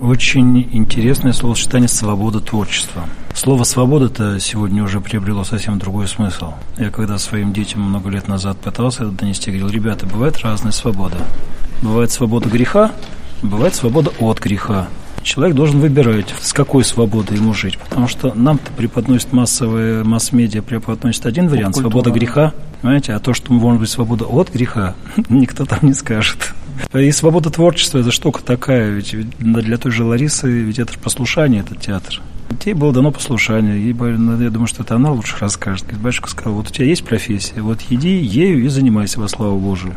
Очень 0.00 0.68
интересное 0.72 1.32
словосочетание 1.32 1.86
«свобода 1.88 2.40
творчества». 2.40 3.04
Слово 3.32 3.62
«свобода»-то 3.62 4.40
сегодня 4.40 4.82
уже 4.82 5.00
приобрело 5.00 5.44
совсем 5.44 5.78
другой 5.78 6.08
смысл. 6.08 6.54
Я 6.78 6.90
когда 6.90 7.16
своим 7.18 7.52
детям 7.52 7.82
много 7.82 8.10
лет 8.10 8.26
назад 8.26 8.58
пытался 8.58 9.04
это 9.04 9.12
донести, 9.12 9.52
говорил, 9.52 9.68
ребята, 9.68 10.04
бывает 10.04 10.38
разная 10.38 10.72
свобода. 10.72 11.18
Бывает 11.80 12.10
свобода 12.10 12.48
греха, 12.48 12.90
бывает 13.40 13.76
свобода 13.76 14.10
от 14.18 14.40
греха 14.40 14.88
человек 15.24 15.56
должен 15.56 15.80
выбирать, 15.80 16.32
с 16.40 16.52
какой 16.52 16.84
свободой 16.84 17.38
ему 17.38 17.54
жить. 17.54 17.78
Потому 17.78 18.06
что 18.06 18.32
нам-то 18.34 18.70
преподносит 18.72 19.32
массовые 19.32 20.04
масс-медиа, 20.04 20.62
преподносит 20.62 21.26
один 21.26 21.48
вариант, 21.48 21.76
свобода 21.76 22.10
греха, 22.10 22.52
понимаете, 22.80 23.14
а 23.14 23.18
то, 23.18 23.34
что 23.34 23.52
может 23.52 23.80
быть 23.80 23.90
свобода 23.90 24.26
от 24.26 24.52
греха, 24.52 24.94
никто 25.28 25.64
там 25.64 25.80
не 25.82 25.94
скажет. 25.94 26.54
И 26.92 27.10
свобода 27.12 27.50
творчества– 27.50 27.98
это 28.00 28.10
штука 28.10 28.42
такая, 28.42 28.90
ведь 28.90 29.14
для 29.38 29.78
той 29.78 29.92
же 29.92 30.04
Ларисы, 30.04 30.48
ведь 30.48 30.78
это 30.78 30.98
послушание, 30.98 31.60
этот 31.60 31.80
театр. 31.80 32.20
Ей 32.64 32.74
было 32.74 32.92
дано 32.92 33.10
послушание, 33.10 33.82
ей, 33.82 33.92
ну, 33.92 34.40
я 34.40 34.50
думаю, 34.50 34.66
что 34.66 34.82
это 34.82 34.94
она 34.94 35.12
лучше 35.12 35.36
расскажет. 35.38 35.86
Батюшка 35.98 36.30
сказал, 36.30 36.54
вот 36.54 36.68
у 36.68 36.72
тебя 36.72 36.86
есть 36.86 37.04
профессия, 37.04 37.60
вот 37.60 37.80
иди 37.90 38.16
ею 38.16 38.64
и 38.64 38.68
занимайся 38.68 39.20
во 39.20 39.28
славу 39.28 39.58
Божию, 39.58 39.94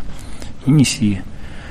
и 0.66 0.72
неси. 0.72 1.22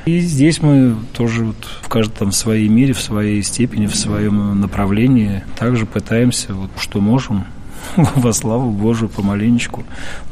И 0.07 0.21
здесь 0.21 0.62
мы 0.62 0.95
тоже 1.14 1.47
вот 1.47 1.57
в 1.83 1.88
каждом 1.88 2.31
своей 2.31 2.69
мере, 2.69 2.92
в 2.92 3.01
своей 3.01 3.42
степени, 3.42 3.87
в 3.87 3.97
своем 3.97 4.61
направлении 4.61 5.42
также 5.59 5.85
пытаемся, 5.85 6.55
вот, 6.55 6.71
что 6.79 7.01
можем, 7.01 7.45
во 7.97 8.33
славу 8.33 8.71
Божию 8.71 9.09
помаленечку 9.09 9.83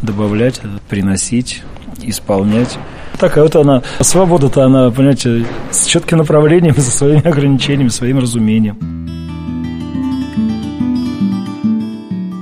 добавлять, 0.01 0.61
приносить, 0.89 1.65
исполнять. 2.03 2.79
Такая 3.19 3.43
вот 3.43 3.57
она, 3.57 3.83
свобода-то 3.99 4.65
она, 4.65 4.93
понимаете, 4.93 5.45
с 5.73 5.87
четким 5.87 6.19
направлением, 6.19 6.75
со 6.79 6.93
своими 6.93 7.27
ограничениями, 7.27 7.89
своим 7.89 8.21
разумением. 8.21 8.79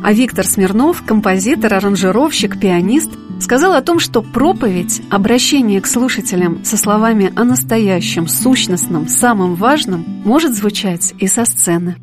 А 0.04 0.12
Виктор 0.12 0.44
Смирнов, 0.44 1.02
композитор, 1.06 1.72
аранжировщик, 1.72 2.60
пианист, 2.60 3.10
сказал 3.42 3.74
о 3.74 3.82
том, 3.82 3.98
что 3.98 4.22
проповедь, 4.22 5.02
обращение 5.10 5.80
к 5.80 5.86
слушателям 5.86 6.64
со 6.64 6.76
словами 6.76 7.32
о 7.36 7.44
настоящем, 7.44 8.28
сущностном, 8.28 9.08
самом 9.08 9.56
важном, 9.56 10.04
может 10.24 10.54
звучать 10.54 11.12
и 11.18 11.26
со 11.26 11.44
сцены. 11.44 11.96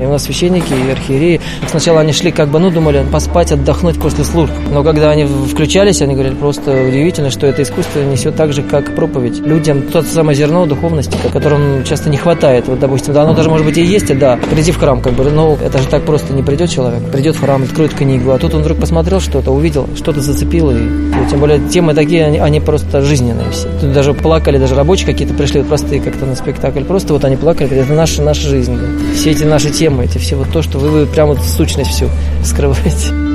И 0.00 0.04
у 0.06 0.10
нас 0.10 0.24
священники 0.24 0.72
и 0.72 0.90
архиереи, 0.90 1.40
сначала 1.68 2.00
они 2.00 2.12
шли 2.12 2.32
как 2.32 2.48
бы, 2.48 2.58
ну, 2.58 2.70
думали 2.70 3.04
поспать, 3.12 3.52
отдохнуть 3.52 4.00
после 4.00 4.24
служб. 4.24 4.52
Но 4.70 4.82
когда 4.82 5.10
они 5.10 5.24
включались, 5.24 6.00
они 6.00 6.14
говорили, 6.14 6.34
просто 6.34 6.72
удивительно, 6.72 7.30
что 7.30 7.46
это 7.46 7.62
искусство 7.62 8.00
несет 8.00 8.34
так 8.34 8.52
же, 8.54 8.62
как 8.62 8.94
проповедь. 8.94 9.40
Людям 9.40 9.82
то 9.82 10.02
самое 10.02 10.36
зерно 10.36 10.64
духовности, 10.64 11.16
которым 11.32 11.84
часто 11.84 12.08
не 12.08 12.16
хватает. 12.16 12.66
Вот, 12.66 12.78
допустим, 12.78 13.12
да, 13.12 13.22
оно 13.22 13.34
даже, 13.34 13.50
может 13.50 13.66
быть, 13.66 13.76
и 13.76 13.84
есть, 13.84 14.16
да, 14.18 14.38
приди 14.50 14.72
в 14.72 14.78
храм, 14.78 15.02
как 15.02 15.12
бы, 15.12 15.24
но 15.24 15.58
это 15.62 15.78
же 15.78 15.86
так 15.86 16.04
просто 16.04 16.32
не 16.32 16.42
придет 16.42 16.70
человек. 16.70 17.00
Придет 17.10 17.36
в 17.36 17.40
храм, 17.40 17.62
откроет 17.62 17.92
книгу, 17.92 18.30
а 18.30 18.38
тут 18.38 18.54
он 18.54 18.62
вдруг 18.62 18.78
посмотрел 18.78 19.20
что-то, 19.20 19.50
увидел, 19.50 19.86
что-то 19.96 20.20
зацепило. 20.22 20.70
И, 20.70 20.82
и 20.82 21.30
тем 21.30 21.40
более 21.40 21.58
темы 21.68 21.92
такие, 21.92 22.24
они, 22.24 22.38
они 22.38 22.60
просто 22.60 23.02
жизненные 23.02 23.50
все. 23.50 23.68
Тут 23.80 23.92
даже 23.92 24.14
плакали, 24.14 24.56
даже 24.56 24.74
рабочие 24.74 25.06
какие-то 25.06 25.34
пришли, 25.34 25.60
вот 25.60 25.68
простые 25.68 26.00
как-то 26.00 26.24
на 26.24 26.34
спектакль. 26.34 26.84
Просто 26.84 27.12
вот 27.12 27.24
они 27.24 27.36
плакали, 27.36 27.76
это 27.76 27.92
наша, 27.92 28.22
наша 28.22 28.48
жизнь. 28.48 28.76
Да. 28.76 29.14
Все 29.14 29.32
эти 29.32 29.44
наши 29.44 29.68
темы 29.70 29.89
темы, 29.90 30.04
эти 30.04 30.18
все 30.18 30.36
вот 30.36 30.50
то, 30.50 30.62
что 30.62 30.78
вы, 30.78 30.90
вы 30.90 31.06
прямо 31.06 31.34
сущность 31.36 31.90
всю 31.90 32.08
скрываете. 32.44 33.29